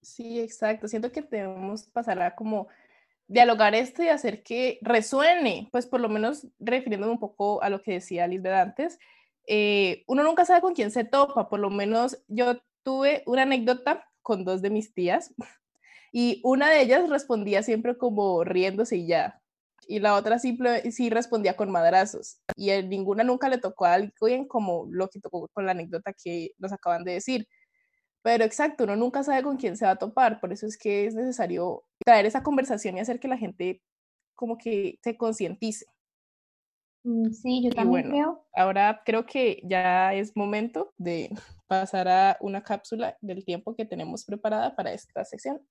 Sí, 0.01 0.39
exacto. 0.39 0.88
Siento 0.88 1.12
que 1.12 1.21
debemos 1.21 1.88
pasar 1.88 2.21
a 2.21 2.36
como 2.36 2.67
dialogar 3.27 3.75
esto 3.75 4.01
y 4.03 4.08
hacer 4.08 4.41
que 4.43 4.79
resuene, 4.82 5.69
pues 5.71 5.86
por 5.86 6.01
lo 6.01 6.10
menos 6.10 6.47
refiriéndome 6.60 7.13
un 7.13 7.19
poco 7.19 7.62
a 7.62 7.69
lo 7.69 7.82
que 7.82 7.93
decía 7.93 8.27
Lisbeth 8.27 8.53
antes, 8.53 8.99
eh, 9.50 10.04
uno 10.08 10.24
nunca 10.24 10.46
sabe 10.46 10.62
con 10.62 10.76
quién 10.76 10.92
se 10.92 11.04
topa, 11.04 11.50
por 11.50 11.60
lo 11.60 11.72
menos 11.72 12.24
yo 12.28 12.62
tuve 12.84 13.24
una 13.26 13.42
anécdota 13.44 14.08
con 14.22 14.46
dos 14.46 14.62
de 14.62 14.70
mis 14.70 14.94
tías 14.94 15.34
y 16.14 16.42
una 16.44 16.70
de 16.70 16.82
ellas 16.82 17.10
respondía 17.10 17.64
siempre 17.64 17.98
como 17.98 18.44
riéndose 18.44 18.98
y 18.98 19.08
ya, 19.08 19.42
y 19.88 20.00
la 20.00 20.16
otra 20.16 20.38
simple, 20.38 20.92
sí 20.92 21.10
respondía 21.10 21.56
con 21.56 21.72
madrazos 21.72 22.40
y 22.56 22.70
a 22.70 22.82
ninguna 22.84 23.24
nunca 23.24 23.50
le 23.50 23.58
tocó 23.58 23.86
a 23.86 23.94
alguien 23.96 24.48
como 24.48 24.86
lo 24.92 25.10
que 25.10 25.20
tocó 25.20 25.48
con 25.52 25.66
la 25.66 25.72
anécdota 25.72 26.14
que 26.14 26.52
nos 26.60 26.72
acaban 26.72 27.04
de 27.04 27.14
decir. 27.14 27.48
Pero 28.22 28.44
exacto, 28.44 28.84
uno 28.84 28.96
nunca 28.96 29.24
sabe 29.24 29.44
con 29.44 29.58
quién 29.58 29.78
se 29.78 29.86
va 29.86 29.92
a 29.92 29.96
topar, 29.98 30.40
por 30.42 30.54
eso 30.54 30.68
es 30.68 30.78
que 30.78 31.08
es 31.08 31.16
necesario 31.16 31.86
traer 32.06 32.28
esa 32.28 32.44
conversación 32.44 32.98
y 32.98 33.00
hacer 33.00 33.20
que 33.20 33.28
la 33.28 33.38
gente 33.38 33.82
como 34.36 34.58
que 34.60 35.00
se 35.04 35.18
concientice. 35.18 35.86
Mm, 37.04 37.32
sí, 37.32 37.64
yo 37.64 37.72
también 37.72 38.10
creo. 38.10 38.46
Ahora 38.54 39.02
creo 39.06 39.26
que 39.26 39.62
ya 39.64 40.14
es 40.14 40.36
momento 40.36 40.94
de 40.98 41.30
pasar 41.68 42.08
a 42.08 42.38
una 42.42 42.64
cápsula 42.64 43.18
del 43.22 43.46
tiempo 43.46 43.76
que 43.76 43.86
tenemos 43.86 44.26
preparada 44.26 44.76
para 44.76 44.92
esta 44.92 45.24
sección. 45.26 45.62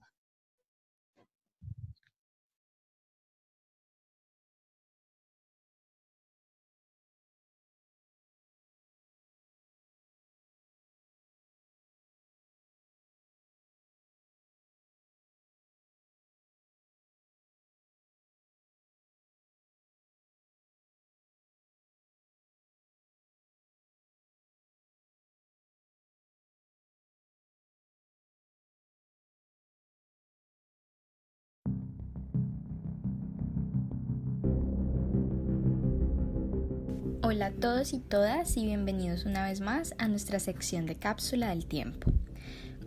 Hola 37.30 37.48
a 37.48 37.50
todos 37.50 37.92
y 37.92 37.98
todas 37.98 38.56
y 38.56 38.64
bienvenidos 38.64 39.26
una 39.26 39.46
vez 39.46 39.60
más 39.60 39.94
a 39.98 40.08
nuestra 40.08 40.40
sección 40.40 40.86
de 40.86 40.94
cápsula 40.94 41.50
del 41.50 41.66
tiempo. 41.66 42.10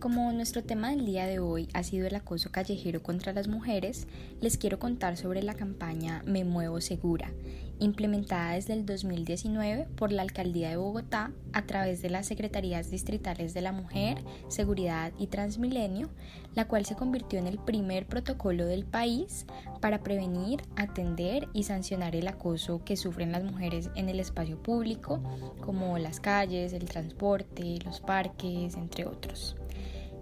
Como 0.00 0.32
nuestro 0.32 0.64
tema 0.64 0.90
del 0.90 1.06
día 1.06 1.28
de 1.28 1.38
hoy 1.38 1.68
ha 1.74 1.84
sido 1.84 2.08
el 2.08 2.14
acoso 2.16 2.50
callejero 2.50 3.04
contra 3.04 3.32
las 3.32 3.46
mujeres, 3.46 4.08
les 4.40 4.58
quiero 4.58 4.80
contar 4.80 5.16
sobre 5.16 5.44
la 5.44 5.54
campaña 5.54 6.24
Me 6.26 6.42
Muevo 6.42 6.80
Segura, 6.80 7.30
implementada 7.82 8.52
desde 8.52 8.74
el 8.74 8.86
2019 8.86 9.88
por 9.96 10.12
la 10.12 10.22
Alcaldía 10.22 10.70
de 10.70 10.76
Bogotá 10.76 11.32
a 11.52 11.62
través 11.66 12.00
de 12.00 12.10
las 12.10 12.26
Secretarías 12.26 12.90
Distritales 12.90 13.54
de 13.54 13.60
la 13.60 13.72
Mujer, 13.72 14.22
Seguridad 14.48 15.12
y 15.18 15.26
Transmilenio, 15.26 16.08
la 16.54 16.68
cual 16.68 16.84
se 16.86 16.94
convirtió 16.94 17.38
en 17.38 17.46
el 17.46 17.58
primer 17.58 18.06
protocolo 18.06 18.66
del 18.66 18.84
país 18.84 19.46
para 19.80 20.02
prevenir, 20.02 20.62
atender 20.76 21.48
y 21.52 21.64
sancionar 21.64 22.14
el 22.14 22.28
acoso 22.28 22.84
que 22.84 22.96
sufren 22.96 23.32
las 23.32 23.42
mujeres 23.42 23.90
en 23.96 24.08
el 24.08 24.20
espacio 24.20 24.62
público, 24.62 25.20
como 25.60 25.98
las 25.98 26.20
calles, 26.20 26.72
el 26.72 26.84
transporte, 26.84 27.78
los 27.84 28.00
parques, 28.00 28.76
entre 28.76 29.06
otros. 29.06 29.56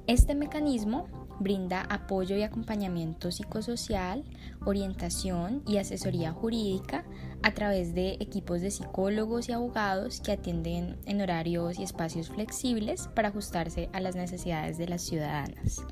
Este 0.06 0.34
mecanismo 0.34 1.19
brinda 1.40 1.80
apoyo 1.88 2.36
y 2.36 2.42
acompañamiento 2.42 3.32
psicosocial, 3.32 4.22
orientación 4.64 5.62
y 5.66 5.78
asesoría 5.78 6.32
jurídica 6.32 7.04
a 7.42 7.52
través 7.52 7.94
de 7.94 8.18
equipos 8.20 8.60
de 8.60 8.70
psicólogos 8.70 9.48
y 9.48 9.52
abogados 9.52 10.20
que 10.20 10.32
atienden 10.32 10.98
en 11.06 11.20
horarios 11.20 11.78
y 11.78 11.82
espacios 11.82 12.28
flexibles 12.28 13.08
para 13.14 13.28
ajustarse 13.28 13.88
a 13.92 14.00
las 14.00 14.14
necesidades 14.14 14.78
de 14.78 14.86
las 14.86 15.02
ciudadanas. 15.02 15.84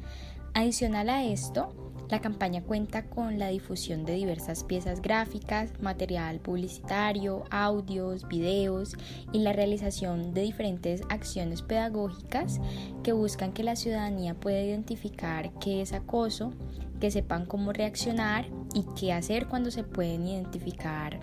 Adicional 0.55 1.09
a 1.09 1.25
esto, 1.25 1.88
la 2.09 2.21
campaña 2.21 2.63
cuenta 2.63 3.05
con 3.05 3.39
la 3.39 3.49
difusión 3.49 4.05
de 4.05 4.15
diversas 4.15 4.65
piezas 4.65 5.03
gráficas, 5.03 5.73
material 5.81 6.41
publicitario, 6.41 7.45
audios, 7.51 8.27
videos 8.29 8.97
y 9.33 9.41
la 9.41 9.53
realización 9.53 10.33
de 10.33 10.43
diferentes 10.43 11.03
acciones 11.11 11.63
pedagógicas 11.63 12.61
que 13.03 13.13
buscan 13.13 13.53
que 13.53 13.63
la 13.63 13.77
ciudadanía 13.77 14.35
pueda 14.35 14.63
identificar 14.63 15.51
qué 15.61 15.83
es 15.83 15.93
acoso, 15.93 16.53
que 17.01 17.11
sepan 17.11 17.47
cómo 17.47 17.73
reaccionar 17.73 18.47
y 18.75 18.85
qué 18.99 19.13
hacer 19.13 19.47
cuando 19.47 19.71
se 19.71 19.85
pueden 19.85 20.27
identificar 20.27 21.21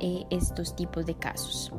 eh, 0.00 0.24
estos 0.30 0.74
tipos 0.74 1.06
de 1.06 1.14
casos. 1.14 1.72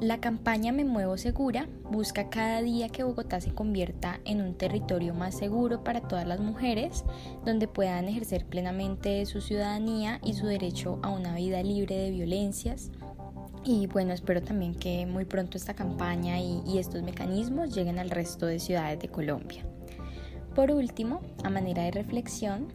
La 0.00 0.20
campaña 0.20 0.72
Me 0.72 0.84
Muevo 0.84 1.16
Segura 1.16 1.68
busca 1.90 2.28
cada 2.28 2.60
día 2.60 2.90
que 2.90 3.02
Bogotá 3.02 3.40
se 3.40 3.54
convierta 3.54 4.20
en 4.26 4.42
un 4.42 4.54
territorio 4.54 5.14
más 5.14 5.34
seguro 5.34 5.82
para 5.84 6.02
todas 6.02 6.26
las 6.26 6.38
mujeres, 6.38 7.02
donde 7.46 7.66
puedan 7.66 8.06
ejercer 8.06 8.44
plenamente 8.44 9.24
su 9.24 9.40
ciudadanía 9.40 10.20
y 10.22 10.34
su 10.34 10.46
derecho 10.46 10.98
a 11.02 11.08
una 11.08 11.34
vida 11.34 11.62
libre 11.62 11.96
de 11.96 12.10
violencias. 12.10 12.90
Y 13.64 13.86
bueno, 13.86 14.12
espero 14.12 14.42
también 14.42 14.74
que 14.74 15.06
muy 15.06 15.24
pronto 15.24 15.56
esta 15.56 15.72
campaña 15.72 16.38
y, 16.40 16.76
estos 16.76 17.02
mecanismos 17.02 17.74
lleguen 17.74 17.98
al 17.98 18.10
resto 18.10 18.44
de 18.44 18.58
ciudades 18.58 19.00
de 19.00 19.08
Colombia. 19.08 19.64
Por 20.54 20.72
último, 20.72 21.22
a 21.42 21.48
manera 21.48 21.84
de 21.84 21.90
reflexión, 21.90 22.68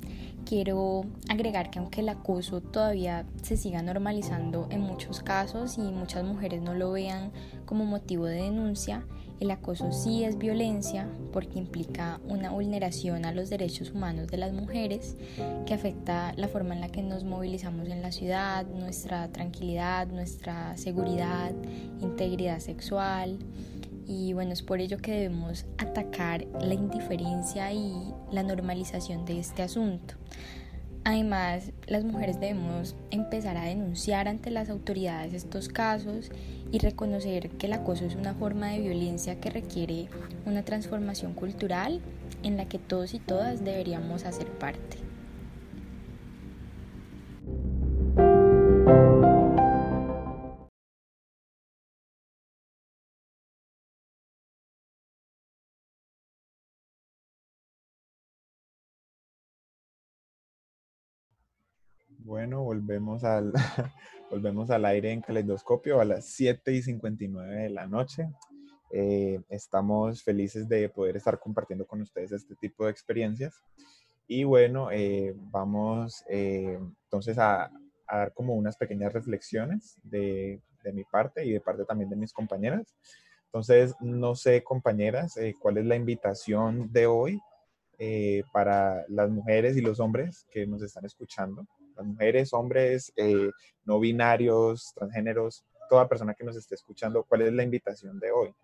quiero 0.46 1.06
agregar 1.30 1.70
que 1.70 1.80
aunque 1.80 2.02
el 2.02 2.10
acoso 2.10 2.62
todavía 2.62 3.26
se 3.42 3.58
siga 3.58 3.82
normalizando 3.82 4.68
en 4.70 4.82
muchos 4.82 5.22
casos 5.22 5.78
y 5.78 5.82
muchas 5.82 6.24
mujeres 6.24 6.62
no 6.62 6.74
lo 6.74 6.92
vean 6.92 7.32
como 7.66 7.86
motivo 7.86 8.26
de 8.26 8.44
denuncia, 8.44 9.06
el 9.42 9.50
acoso 9.50 9.92
sí 9.92 10.24
es 10.24 10.38
violencia 10.38 11.08
porque 11.34 11.58
implica 11.58 12.20
una 12.28 12.52
vulneración 12.52 13.26
a 13.26 13.32
los 13.32 13.50
derechos 13.50 13.90
humanos 13.90 14.28
de 14.28 14.38
las 14.38 14.54
mujeres 14.54 15.18
que 15.66 15.74
afecta 15.74 16.34
la 16.38 16.48
forma 16.48 16.76
en 16.76 16.82
la 16.82 16.90
que 16.90 17.02
nos 17.02 17.24
movilizamos 17.24 17.88
en 17.90 18.04
la 18.04 18.12
ciudad, 18.12 18.68
nuestra 18.68 19.30
tranquilidad, 19.30 20.06
nuestra 20.08 20.78
seguridad, 20.78 21.54
integridad 22.02 22.60
sexual. 22.60 23.40
Y 24.12 24.34
bueno, 24.34 24.52
es 24.52 24.62
por 24.62 24.82
ello 24.82 24.98
que 24.98 25.14
debemos 25.14 25.66
atacar 25.78 26.46
la 26.60 26.74
indiferencia 26.74 27.72
y 27.72 27.94
la 28.30 28.44
normalización 28.44 29.24
de 29.24 29.40
este 29.40 29.64
asunto. 29.64 30.16
Además, 31.06 31.72
las 31.88 32.04
mujeres 32.04 32.38
debemos 32.38 32.98
empezar 33.10 33.56
a 33.56 33.64
denunciar 33.64 34.28
ante 34.28 34.52
las 34.52 34.70
autoridades 34.70 35.34
estos 35.34 35.70
casos 35.70 36.30
y 36.74 36.80
reconocer 36.80 37.52
que 37.52 37.68
el 37.68 37.74
acoso 37.74 38.06
es 38.06 38.16
una 38.16 38.34
forma 38.34 38.72
de 38.72 38.82
violencia 38.82 39.40
que 39.40 39.50
requiere 39.50 40.10
una 40.46 40.64
transformación 40.64 41.34
cultural 41.34 42.02
en 42.44 42.58
la 42.58 42.66
que 42.68 42.80
todos 42.80 43.14
y 43.14 43.20
todas 43.20 43.64
deberíamos 43.64 44.26
hacer 44.26 44.48
parte. 44.48 45.01
Bueno, 62.32 62.64
volvemos 62.64 63.26
al, 63.26 63.52
volvemos 64.32 64.70
al 64.70 64.86
aire 64.86 65.12
en 65.12 65.20
caleidoscopio 65.20 66.00
a 66.00 66.06
las 66.06 66.28
7 66.28 66.72
y 66.72 66.82
59 66.82 67.64
de 67.64 67.70
la 67.70 67.88
noche. 67.88 68.30
Eh, 68.90 69.42
estamos 69.50 70.24
felices 70.24 70.70
de 70.70 70.88
poder 70.88 71.18
estar 71.18 71.38
compartiendo 71.42 71.86
con 71.86 72.02
ustedes 72.02 72.32
este 72.32 72.56
tipo 72.56 72.86
de 72.86 72.92
experiencias. 72.92 73.62
Y 74.28 74.46
bueno, 74.46 74.92
eh, 74.94 75.36
vamos 75.52 76.24
eh, 76.30 76.80
entonces 77.04 77.38
a, 77.38 77.66
a, 77.66 78.18
dar 78.18 78.34
como 78.34 78.56
unas 78.56 78.78
pequeñas 78.78 79.12
reflexiones 79.12 80.00
de, 80.02 80.62
de, 80.86 80.94
mi 80.94 81.04
parte 81.04 81.46
y 81.46 81.52
de 81.52 81.60
parte 81.60 81.84
también 81.84 82.10
de 82.10 82.16
mis 82.16 82.32
compañeras. 82.32 82.96
Entonces, 83.48 83.94
no 84.00 84.36
sé, 84.36 84.64
compañeras, 84.64 85.38
cuál 85.60 85.80
es 85.80 85.86
la 85.86 85.98
invitación 85.98 86.94
de 86.94 87.08
hoy 87.08 87.42
para 88.54 89.04
las 89.10 89.30
mujeres 89.30 89.76
y 89.76 89.82
los 89.82 90.00
hombres 90.00 90.48
que 90.50 90.66
nos 90.66 90.82
están 90.82 91.04
escuchando 91.04 91.68
mujeres, 92.04 92.54
hombres, 92.54 93.12
eh, 93.16 93.50
no 93.86 94.00
binarios, 94.00 94.94
transgéneros, 94.96 95.66
toda 95.90 96.08
persona 96.08 96.34
que 96.34 96.44
nos 96.44 96.56
esté 96.56 96.76
escuchando, 96.76 97.24
¿cuál 97.24 97.42
es 97.42 97.54
la 97.54 97.64
invitación 97.64 98.20
de 98.20 98.32
hoy? 98.32 98.56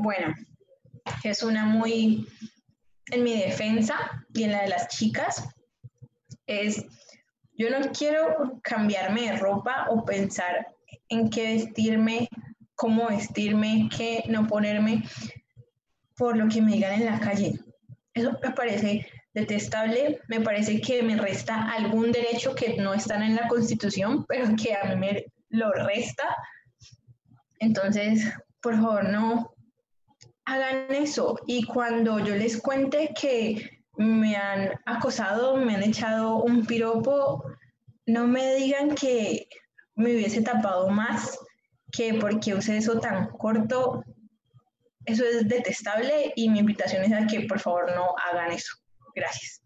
Bueno, 0.00 0.34
es 1.22 1.42
una 1.42 1.64
muy, 1.64 2.26
en 3.10 3.22
mi 3.22 3.36
defensa 3.36 3.96
y 4.34 4.44
en 4.44 4.52
la 4.52 4.62
de 4.62 4.68
las 4.68 4.88
chicas, 4.88 5.48
es, 6.46 6.84
yo 7.52 7.70
no 7.70 7.92
quiero 7.92 8.58
cambiarme 8.62 9.30
de 9.30 9.36
ropa 9.36 9.86
o 9.90 10.04
pensar 10.04 10.74
en 11.08 11.30
qué 11.30 11.54
vestirme, 11.54 12.28
cómo 12.74 13.08
vestirme, 13.08 13.88
qué 13.96 14.24
no 14.28 14.46
ponerme, 14.46 15.04
por 16.22 16.36
lo 16.36 16.46
que 16.46 16.62
me 16.62 16.74
digan 16.74 16.92
en 16.92 17.06
la 17.06 17.18
calle. 17.18 17.58
Eso 18.14 18.38
me 18.40 18.52
parece 18.52 19.04
detestable, 19.34 20.20
me 20.28 20.40
parece 20.40 20.80
que 20.80 21.02
me 21.02 21.16
resta 21.16 21.72
algún 21.72 22.12
derecho 22.12 22.54
que 22.54 22.76
no 22.76 22.94
están 22.94 23.24
en 23.24 23.34
la 23.34 23.48
Constitución, 23.48 24.24
pero 24.28 24.54
que 24.54 24.72
a 24.72 24.84
mí 24.84 24.94
me 24.94 25.26
lo 25.48 25.72
resta. 25.72 26.22
Entonces, 27.58 28.32
por 28.60 28.76
favor, 28.76 29.08
no 29.08 29.52
hagan 30.44 30.94
eso. 30.94 31.40
Y 31.48 31.64
cuando 31.64 32.20
yo 32.20 32.36
les 32.36 32.62
cuente 32.62 33.12
que 33.20 33.80
me 33.96 34.36
han 34.36 34.78
acosado, 34.86 35.56
me 35.56 35.74
han 35.74 35.82
echado 35.82 36.36
un 36.36 36.64
piropo, 36.66 37.42
no 38.06 38.28
me 38.28 38.54
digan 38.54 38.94
que 38.94 39.48
me 39.96 40.14
hubiese 40.14 40.40
tapado 40.40 40.88
más, 40.88 41.36
que 41.90 42.14
porque 42.14 42.54
usé 42.54 42.76
eso 42.76 43.00
tan 43.00 43.26
corto, 43.32 44.04
eso 45.04 45.24
es 45.24 45.48
detestable 45.48 46.32
y 46.36 46.48
mi 46.48 46.60
invitación 46.60 47.04
es 47.04 47.12
a 47.12 47.26
que 47.26 47.40
por 47.46 47.60
favor 47.60 47.94
no 47.94 48.14
hagan 48.18 48.52
eso. 48.52 48.76
Gracias. 49.14 49.62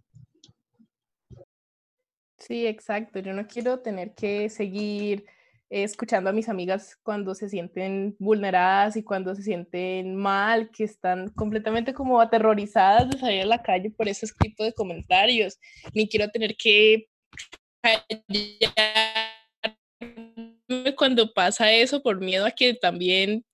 Sí, 2.39 2.67
exacto. 2.67 3.19
Yo 3.19 3.33
no 3.33 3.47
quiero 3.47 3.81
tener 3.81 4.15
que 4.15 4.49
seguir 4.49 5.27
escuchando 5.69 6.31
a 6.31 6.33
mis 6.33 6.49
amigas 6.49 6.97
cuando 7.03 7.35
se 7.35 7.49
sienten 7.49 8.15
vulneradas 8.19 8.97
y 8.97 9.03
cuando 9.03 9.35
se 9.35 9.43
sienten 9.43 10.15
mal, 10.15 10.71
que 10.71 10.85
están 10.85 11.31
completamente 11.31 11.93
como 11.93 12.21
aterrorizadas 12.21 13.11
de 13.11 13.19
salir 13.19 13.43
a 13.43 13.47
la 13.47 13.63
calle 13.63 13.91
por 13.91 14.09
ese 14.09 14.27
tipo 14.39 14.63
de 14.63 14.73
comentarios. 14.73 15.59
Ni 15.93 16.09
quiero 16.09 16.31
tener 16.31 16.57
que 16.57 17.09
cuando 20.95 21.33
pasa 21.33 21.73
eso 21.73 22.03
por 22.03 22.21
miedo 22.21 22.47
a 22.47 22.51
que 22.51 22.75
también 22.75 23.45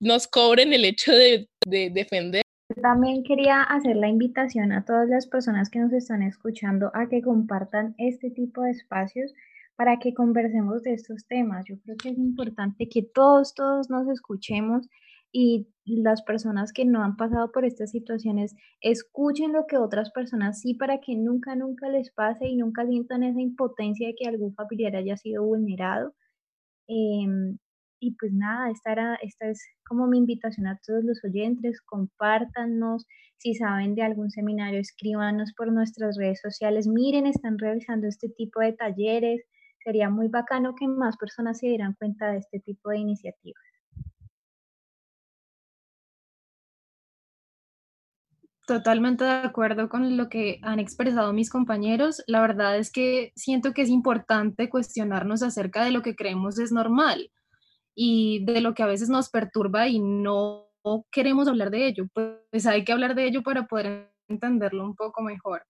nos 0.00 0.26
cobren 0.26 0.72
el 0.72 0.84
hecho 0.84 1.12
de, 1.12 1.48
de 1.66 1.90
defender. 1.90 2.42
También 2.82 3.22
quería 3.22 3.62
hacer 3.62 3.96
la 3.96 4.08
invitación 4.08 4.72
a 4.72 4.84
todas 4.84 5.08
las 5.08 5.26
personas 5.26 5.70
que 5.70 5.78
nos 5.78 5.92
están 5.92 6.22
escuchando 6.22 6.90
a 6.94 7.08
que 7.08 7.22
compartan 7.22 7.94
este 7.98 8.30
tipo 8.30 8.62
de 8.62 8.70
espacios 8.70 9.32
para 9.76 9.98
que 9.98 10.14
conversemos 10.14 10.82
de 10.82 10.94
estos 10.94 11.26
temas. 11.26 11.64
Yo 11.68 11.78
creo 11.80 11.96
que 11.96 12.10
es 12.10 12.18
importante 12.18 12.88
que 12.88 13.02
todos, 13.02 13.54
todos 13.54 13.90
nos 13.90 14.08
escuchemos 14.08 14.88
y 15.30 15.68
las 15.84 16.22
personas 16.22 16.72
que 16.72 16.84
no 16.84 17.02
han 17.02 17.16
pasado 17.16 17.50
por 17.50 17.64
estas 17.64 17.90
situaciones 17.90 18.54
escuchen 18.80 19.52
lo 19.52 19.66
que 19.66 19.76
otras 19.76 20.12
personas 20.12 20.60
sí 20.60 20.74
para 20.74 21.00
que 21.00 21.16
nunca, 21.16 21.56
nunca 21.56 21.88
les 21.88 22.10
pase 22.10 22.46
y 22.46 22.56
nunca 22.56 22.86
sientan 22.86 23.24
esa 23.24 23.40
impotencia 23.40 24.06
de 24.06 24.14
que 24.14 24.28
algún 24.28 24.54
familiar 24.54 24.94
haya 24.94 25.16
sido 25.16 25.44
vulnerado 25.44 26.14
Em, 26.88 27.58
y 28.00 28.16
pues 28.16 28.32
nada, 28.32 28.70
esta, 28.70 28.92
era, 28.92 29.14
esta 29.22 29.48
es 29.48 29.62
como 29.88 30.06
mi 30.06 30.18
invitación 30.18 30.66
a 30.66 30.78
todos 30.86 31.04
los 31.04 31.24
oyentes, 31.24 31.80
compártanos, 31.82 33.06
si 33.38 33.54
saben 33.54 33.94
de 33.94 34.02
algún 34.02 34.30
seminario, 34.30 34.80
escríbanos 34.80 35.52
por 35.56 35.72
nuestras 35.72 36.16
redes 36.18 36.40
sociales, 36.40 36.86
miren, 36.86 37.26
están 37.26 37.58
realizando 37.58 38.06
este 38.06 38.28
tipo 38.28 38.60
de 38.60 38.72
talleres, 38.74 39.42
sería 39.84 40.10
muy 40.10 40.28
bacano 40.28 40.74
que 40.74 40.88
más 40.88 41.16
personas 41.16 41.58
se 41.58 41.68
dieran 41.68 41.94
cuenta 41.94 42.32
de 42.32 42.38
este 42.38 42.60
tipo 42.60 42.90
de 42.90 42.98
iniciativas. 42.98 43.73
Totalmente 48.66 49.24
de 49.24 49.30
acuerdo 49.30 49.90
con 49.90 50.16
lo 50.16 50.30
que 50.30 50.58
han 50.62 50.78
expresado 50.78 51.34
mis 51.34 51.50
compañeros. 51.50 52.22
La 52.26 52.40
verdad 52.40 52.78
es 52.78 52.90
que 52.90 53.32
siento 53.36 53.74
que 53.74 53.82
es 53.82 53.90
importante 53.90 54.70
cuestionarnos 54.70 55.42
acerca 55.42 55.84
de 55.84 55.90
lo 55.90 56.00
que 56.00 56.16
creemos 56.16 56.58
es 56.58 56.72
normal 56.72 57.30
y 57.94 58.42
de 58.46 58.62
lo 58.62 58.72
que 58.72 58.82
a 58.82 58.86
veces 58.86 59.10
nos 59.10 59.28
perturba 59.28 59.88
y 59.88 59.98
no 59.98 60.70
queremos 61.12 61.46
hablar 61.46 61.70
de 61.70 61.86
ello. 61.86 62.06
Pues 62.14 62.66
hay 62.66 62.84
que 62.84 62.92
hablar 62.92 63.14
de 63.14 63.26
ello 63.26 63.42
para 63.42 63.66
poder 63.66 64.10
entenderlo 64.28 64.84
un 64.84 64.96
poco 64.96 65.20
mejor. 65.20 65.66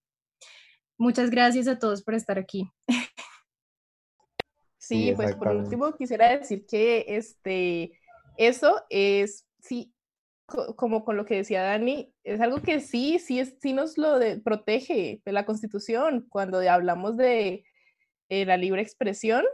Muchas 0.96 1.30
gracias 1.30 1.66
a 1.66 1.78
todos 1.78 2.02
por 2.02 2.14
estar 2.14 2.38
aquí. 2.38 2.70
Sí, 4.76 5.14
pues 5.16 5.34
por 5.36 5.48
último 5.48 5.96
quisiera 5.96 6.36
decir 6.36 6.66
que 6.66 7.06
este, 7.08 7.98
eso 8.36 8.82
es, 8.90 9.46
sí, 9.58 9.93
como 10.76 11.04
con 11.04 11.16
lo 11.16 11.24
que 11.24 11.36
decía 11.36 11.62
Dani, 11.62 12.12
es 12.22 12.40
algo 12.40 12.60
que 12.62 12.80
sí, 12.80 13.18
sí, 13.18 13.40
es, 13.40 13.56
sí 13.60 13.72
nos 13.72 13.96
lo 13.98 14.18
protege 14.42 15.20
la 15.24 15.46
Constitución. 15.46 16.26
Cuando 16.28 16.58
hablamos 16.58 17.16
de 17.16 17.64
eh, 18.28 18.44
la 18.44 18.56
libre 18.56 18.82
expresión, 18.82 19.44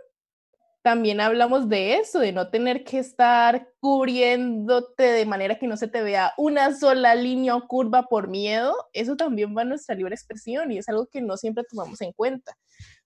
también 0.82 1.20
hablamos 1.20 1.68
de 1.68 1.96
eso, 1.96 2.20
de 2.20 2.32
no 2.32 2.48
tener 2.48 2.84
que 2.84 2.98
estar 2.98 3.68
cubriéndote 3.80 5.02
de 5.02 5.26
manera 5.26 5.58
que 5.58 5.66
no 5.66 5.76
se 5.76 5.88
te 5.88 6.02
vea 6.02 6.32
una 6.38 6.74
sola 6.74 7.14
línea 7.14 7.54
o 7.54 7.68
curva 7.68 8.04
por 8.04 8.28
miedo. 8.28 8.74
Eso 8.92 9.16
también 9.16 9.54
va 9.56 9.62
a 9.62 9.66
nuestra 9.66 9.94
libre 9.94 10.14
expresión 10.14 10.72
y 10.72 10.78
es 10.78 10.88
algo 10.88 11.06
que 11.06 11.20
no 11.20 11.36
siempre 11.36 11.64
tomamos 11.68 12.00
en 12.00 12.12
cuenta 12.12 12.56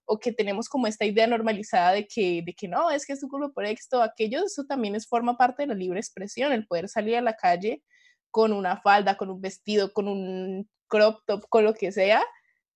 o 0.07 0.19
que 0.19 0.33
tenemos 0.33 0.69
como 0.69 0.87
esta 0.87 1.05
idea 1.05 1.27
normalizada 1.27 1.93
de 1.93 2.07
que, 2.07 2.43
de 2.45 2.55
que 2.55 2.69
no, 2.69 2.91
es 2.91 3.07
que 3.07 3.15
es 3.15 3.23
un 3.23 3.29
culpa 3.29 3.49
por 3.51 3.65
esto, 3.65 4.03
aquello, 4.03 4.45
eso 4.45 4.65
también 4.65 4.95
es, 4.95 5.07
forma 5.07 5.37
parte 5.37 5.63
de 5.63 5.69
la 5.69 5.75
libre 5.75 5.99
expresión, 5.99 6.53
el 6.53 6.67
poder 6.67 6.89
salir 6.89 7.17
a 7.17 7.23
la 7.23 7.35
calle 7.35 7.83
con 8.31 8.53
una 8.53 8.81
falda, 8.81 9.17
con 9.17 9.31
un 9.31 9.41
vestido, 9.41 9.93
con 9.93 10.09
un 10.09 10.69
crop 10.89 11.21
top, 11.27 11.49
con 11.49 11.65
lo 11.65 11.75
que 11.75 11.93
sea, 11.93 12.23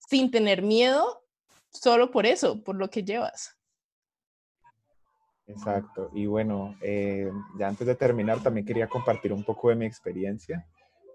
sin 0.09 0.31
tener 0.31 0.63
miedo, 0.63 1.23
solo 1.71 2.11
por 2.11 2.27
eso, 2.27 2.63
por 2.63 2.77
lo 2.77 2.89
que 2.89 3.03
llevas. 3.03 3.59
Exacto. 5.47 6.11
Y 6.15 6.27
bueno, 6.27 6.77
eh, 6.83 7.31
ya 7.59 7.69
antes 7.69 7.87
de 7.87 7.95
terminar, 7.95 8.43
también 8.43 8.67
quería 8.67 8.87
compartir 8.87 9.33
un 9.33 9.43
poco 9.45 9.71
de 9.71 9.77
mi 9.77 9.87
experiencia. 9.87 10.67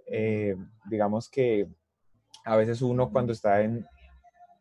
Eh, 0.07 0.55
digamos 0.89 1.29
que 1.29 1.67
a 2.43 2.55
veces 2.55 2.81
uno 2.81 3.11
cuando 3.11 3.31
está 3.31 3.61
en 3.61 3.85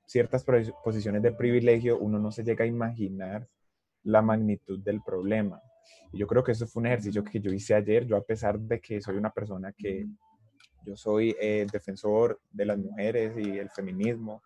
ciertas 0.06 0.44
posiciones 0.84 1.22
de 1.22 1.32
privilegio, 1.32 1.98
uno 1.98 2.18
no 2.18 2.30
se 2.30 2.44
llega 2.44 2.64
a 2.64 2.68
imaginar 2.68 3.48
la 4.04 4.22
magnitud 4.22 4.78
del 4.80 5.00
problema. 5.02 5.60
Y 6.12 6.18
yo 6.18 6.26
creo 6.26 6.44
que 6.44 6.52
eso 6.52 6.66
fue 6.66 6.80
un 6.80 6.86
ejercicio 6.86 7.24
que 7.24 7.40
yo 7.40 7.52
hice 7.52 7.74
ayer. 7.74 8.06
Yo 8.06 8.16
a 8.16 8.22
pesar 8.22 8.58
de 8.58 8.80
que 8.80 9.00
soy 9.00 9.16
una 9.16 9.30
persona 9.30 9.72
que 9.72 10.06
yo 10.84 10.96
soy 10.96 11.34
eh, 11.40 11.66
defensor 11.72 12.40
de 12.50 12.66
las 12.66 12.78
mujeres 12.78 13.36
y 13.38 13.58
el 13.58 13.70
feminismo, 13.70 14.42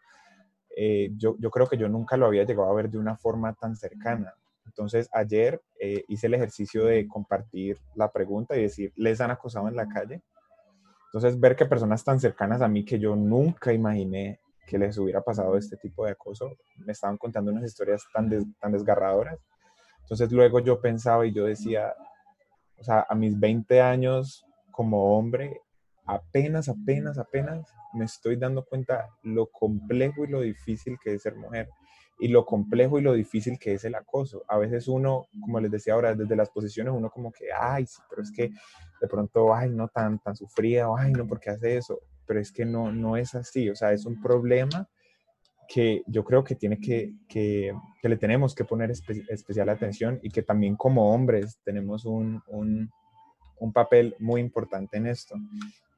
yo, 1.16 1.36
yo 1.38 1.50
creo 1.50 1.66
que 1.66 1.78
yo 1.78 1.88
nunca 1.88 2.18
lo 2.18 2.26
había 2.26 2.44
llegado 2.44 2.70
a 2.70 2.74
ver 2.74 2.90
de 2.90 2.98
una 2.98 3.16
forma 3.16 3.54
tan 3.54 3.74
cercana 3.74 4.34
entonces, 4.66 5.08
ayer 5.12 5.62
eh, 5.80 6.04
hice 6.08 6.26
el 6.26 6.34
ejercicio 6.34 6.84
de 6.84 7.06
compartir 7.08 7.78
la 7.94 8.10
pregunta 8.12 8.56
y 8.56 8.62
decir, 8.62 8.92
¿les 8.96 9.20
han 9.20 9.30
acosado 9.30 9.68
en 9.68 9.76
la 9.76 9.88
calle? 9.88 10.22
Entonces, 11.06 11.40
ver 11.40 11.56
que 11.56 11.64
personas 11.64 12.04
tan 12.04 12.20
cercanas 12.20 12.60
a 12.60 12.68
mí 12.68 12.84
que 12.84 12.98
yo 12.98 13.16
nunca 13.16 13.72
imaginé 13.72 14.40
que 14.66 14.78
les 14.78 14.98
hubiera 14.98 15.22
pasado 15.22 15.56
este 15.56 15.76
tipo 15.76 16.04
de 16.04 16.12
acoso, 16.12 16.50
me 16.84 16.92
estaban 16.92 17.16
contando 17.16 17.52
unas 17.52 17.64
historias 17.64 18.02
tan, 18.12 18.28
tan 18.60 18.72
desgarradoras. 18.72 19.38
Entonces, 20.00 20.30
luego 20.32 20.60
yo 20.60 20.80
pensaba 20.80 21.26
y 21.26 21.32
yo 21.32 21.46
decía, 21.46 21.94
o 22.78 22.84
sea, 22.84 23.06
a 23.08 23.14
mis 23.14 23.38
20 23.38 23.80
años 23.80 24.44
como 24.70 25.16
hombre, 25.16 25.60
apenas, 26.04 26.68
apenas, 26.68 27.18
apenas 27.18 27.72
me 27.94 28.04
estoy 28.04 28.36
dando 28.36 28.64
cuenta 28.64 29.08
lo 29.22 29.46
complejo 29.46 30.24
y 30.24 30.28
lo 30.28 30.40
difícil 30.42 30.98
que 31.02 31.14
es 31.14 31.22
ser 31.22 31.36
mujer 31.36 31.68
y 32.18 32.28
lo 32.28 32.46
complejo 32.46 32.98
y 32.98 33.02
lo 33.02 33.12
difícil 33.12 33.58
que 33.58 33.74
es 33.74 33.84
el 33.84 33.94
acoso. 33.94 34.42
A 34.48 34.56
veces 34.58 34.88
uno, 34.88 35.26
como 35.40 35.60
les 35.60 35.70
decía 35.70 35.94
ahora, 35.94 36.14
desde 36.14 36.36
las 36.36 36.50
posiciones 36.50 36.94
uno 36.94 37.10
como 37.10 37.30
que, 37.30 37.46
ay, 37.52 37.86
sí, 37.86 38.00
pero 38.08 38.22
es 38.22 38.30
que 38.30 38.50
de 39.00 39.08
pronto, 39.08 39.54
ay, 39.54 39.70
no 39.70 39.88
tan, 39.88 40.18
tan 40.18 40.34
sufrida, 40.34 40.88
o 40.88 40.96
ay, 40.96 41.12
no, 41.12 41.26
¿por 41.26 41.40
qué 41.40 41.50
hace 41.50 41.76
eso? 41.76 42.00
Pero 42.26 42.40
es 42.40 42.52
que 42.52 42.64
no, 42.64 42.92
no 42.92 43.16
es 43.16 43.34
así, 43.34 43.68
o 43.70 43.76
sea, 43.76 43.92
es 43.92 44.06
un 44.06 44.20
problema 44.20 44.88
que 45.68 46.02
yo 46.06 46.24
creo 46.24 46.44
que 46.44 46.54
tiene 46.54 46.78
que, 46.78 47.14
que, 47.28 47.74
le 48.02 48.16
tenemos 48.16 48.54
que 48.54 48.64
poner 48.64 48.90
especial 48.90 49.68
atención 49.68 50.20
y 50.22 50.30
que 50.30 50.42
también 50.42 50.76
como 50.76 51.12
hombres 51.12 51.58
tenemos 51.64 52.04
un, 52.04 52.40
un, 52.46 52.88
un 53.58 53.72
papel 53.72 54.14
muy 54.20 54.40
importante 54.40 54.96
en 54.96 55.06
esto. 55.06 55.34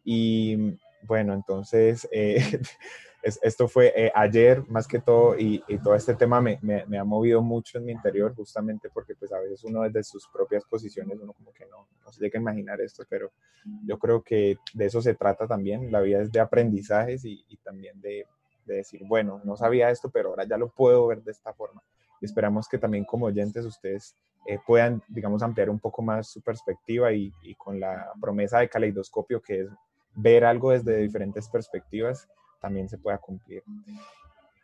Y 0.04 0.78
bueno, 1.02 1.34
entonces, 1.34 2.08
eh, 2.12 2.38
esto 3.22 3.68
fue 3.68 3.92
eh, 3.96 4.12
ayer 4.14 4.62
más 4.68 4.86
que 4.86 5.00
todo 5.00 5.36
y, 5.38 5.62
todo 5.82 5.94
este 5.94 6.14
tema 6.14 6.40
me, 6.40 6.58
me, 6.62 6.98
ha 6.98 7.04
movido 7.04 7.42
mucho 7.42 7.78
en 7.78 7.84
mi 7.84 7.92
interior 7.92 8.34
justamente 8.34 8.88
porque 8.90 9.14
pues 9.14 9.32
a 9.32 9.40
veces 9.40 9.64
uno 9.64 9.82
desde 9.82 10.04
sus 10.04 10.28
propias 10.28 10.64
posiciones 10.64 11.18
uno 11.20 11.32
como 11.32 11.52
que 11.52 11.66
no, 11.66 11.88
no 12.04 12.12
se 12.12 12.20
llega 12.20 12.38
a 12.38 12.42
imaginar 12.42 12.80
esto, 12.80 13.04
pero 13.08 13.30
yo 13.84 13.98
creo 13.98 14.22
que 14.22 14.58
de 14.72 14.86
eso 14.86 15.02
se 15.02 15.14
trata 15.14 15.46
también, 15.46 15.90
la 15.90 16.00
vida 16.00 16.22
es 16.22 16.30
de 16.32 16.40
aprendizajes 16.40 17.24
y, 17.24 17.44
también 17.62 18.00
de, 18.00 18.26
de, 18.64 18.76
decir, 18.76 19.02
bueno, 19.04 19.40
no 19.44 19.56
sabía 19.56 19.90
esto, 19.90 20.10
pero 20.10 20.30
ahora 20.30 20.44
ya 20.44 20.56
lo 20.56 20.68
puedo 20.68 21.06
ver 21.08 21.22
de 21.22 21.32
esta 21.32 21.52
forma. 21.52 21.82
Y 22.20 22.24
esperamos 22.24 22.68
que 22.68 22.78
también 22.78 23.04
como 23.04 23.26
oyentes 23.26 23.64
ustedes 23.64 24.16
eh, 24.46 24.58
puedan, 24.66 25.02
digamos, 25.08 25.42
ampliar 25.42 25.68
un 25.68 25.78
poco 25.78 26.02
más 26.02 26.28
su 26.28 26.40
perspectiva 26.40 27.12
y, 27.12 27.32
y 27.42 27.54
con 27.56 27.78
la 27.78 28.10
promesa 28.20 28.60
de 28.60 28.68
caleidoscopio 28.68 29.42
que 29.42 29.60
es 29.62 29.68
ver 30.14 30.44
algo 30.44 30.70
desde 30.70 30.96
diferentes 30.96 31.48
perspectivas 31.48 32.26
también 32.60 32.88
se 32.88 32.98
pueda 32.98 33.18
cumplir. 33.18 33.62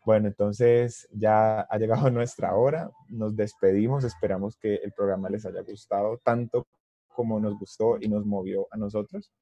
Bueno, 0.04 0.28
entonces 0.28 1.08
ya 1.12 1.60
ha 1.60 1.78
llegado 1.78 2.10
nuestra 2.10 2.54
hora, 2.54 2.90
nos 3.08 3.34
despedimos, 3.34 4.04
esperamos 4.04 4.56
que 4.56 4.76
el 4.76 4.92
programa 4.92 5.30
les 5.30 5.46
haya 5.46 5.62
gustado 5.62 6.18
tanto 6.18 6.66
como 7.08 7.40
nos 7.40 7.58
gustó 7.58 7.96
y 8.00 8.08
nos 8.08 8.26
movió 8.26 8.66
a 8.70 8.76
nosotros. 8.76 9.32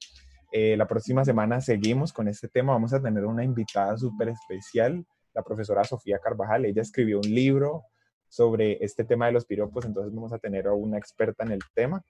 Eh, 0.52 0.76
la 0.76 0.86
próxima 0.86 1.24
semana 1.24 1.60
seguimos 1.60 2.12
con 2.12 2.28
este 2.28 2.46
tema, 2.46 2.74
vamos 2.74 2.92
a 2.92 3.02
tener 3.02 3.24
una 3.24 3.42
invitada 3.42 3.96
súper 3.96 4.28
especial, 4.28 5.04
la 5.32 5.42
profesora 5.42 5.82
Sofía 5.82 6.18
Carvajal, 6.18 6.66
ella 6.66 6.82
escribió 6.82 7.18
un 7.18 7.34
libro 7.34 7.84
sobre 8.28 8.82
este 8.84 9.04
tema 9.04 9.26
de 9.26 9.32
los 9.32 9.46
piropos, 9.46 9.84
entonces 9.84 10.14
vamos 10.14 10.32
a 10.32 10.38
tener 10.38 10.66
a 10.66 10.74
una 10.74 10.98
experta 10.98 11.44
en 11.44 11.52
el 11.52 11.60
tema. 11.74 12.04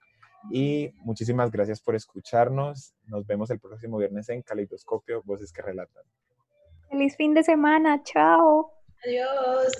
Y 0.51 0.93
muchísimas 0.97 1.51
gracias 1.51 1.81
por 1.81 1.95
escucharnos. 1.95 2.93
Nos 3.05 3.25
vemos 3.25 3.49
el 3.49 3.59
próximo 3.59 3.97
viernes 3.97 4.27
en 4.29 4.41
Caleidoscopio, 4.41 5.21
Voces 5.23 5.53
que 5.53 5.61
Relatan. 5.61 6.03
Feliz 6.93 7.15
fin 7.15 7.33
de 7.33 7.41
semana, 7.41 7.97
chao. 8.03 8.69
Adiós. 9.03 9.71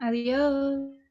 Adiós. 0.00 1.05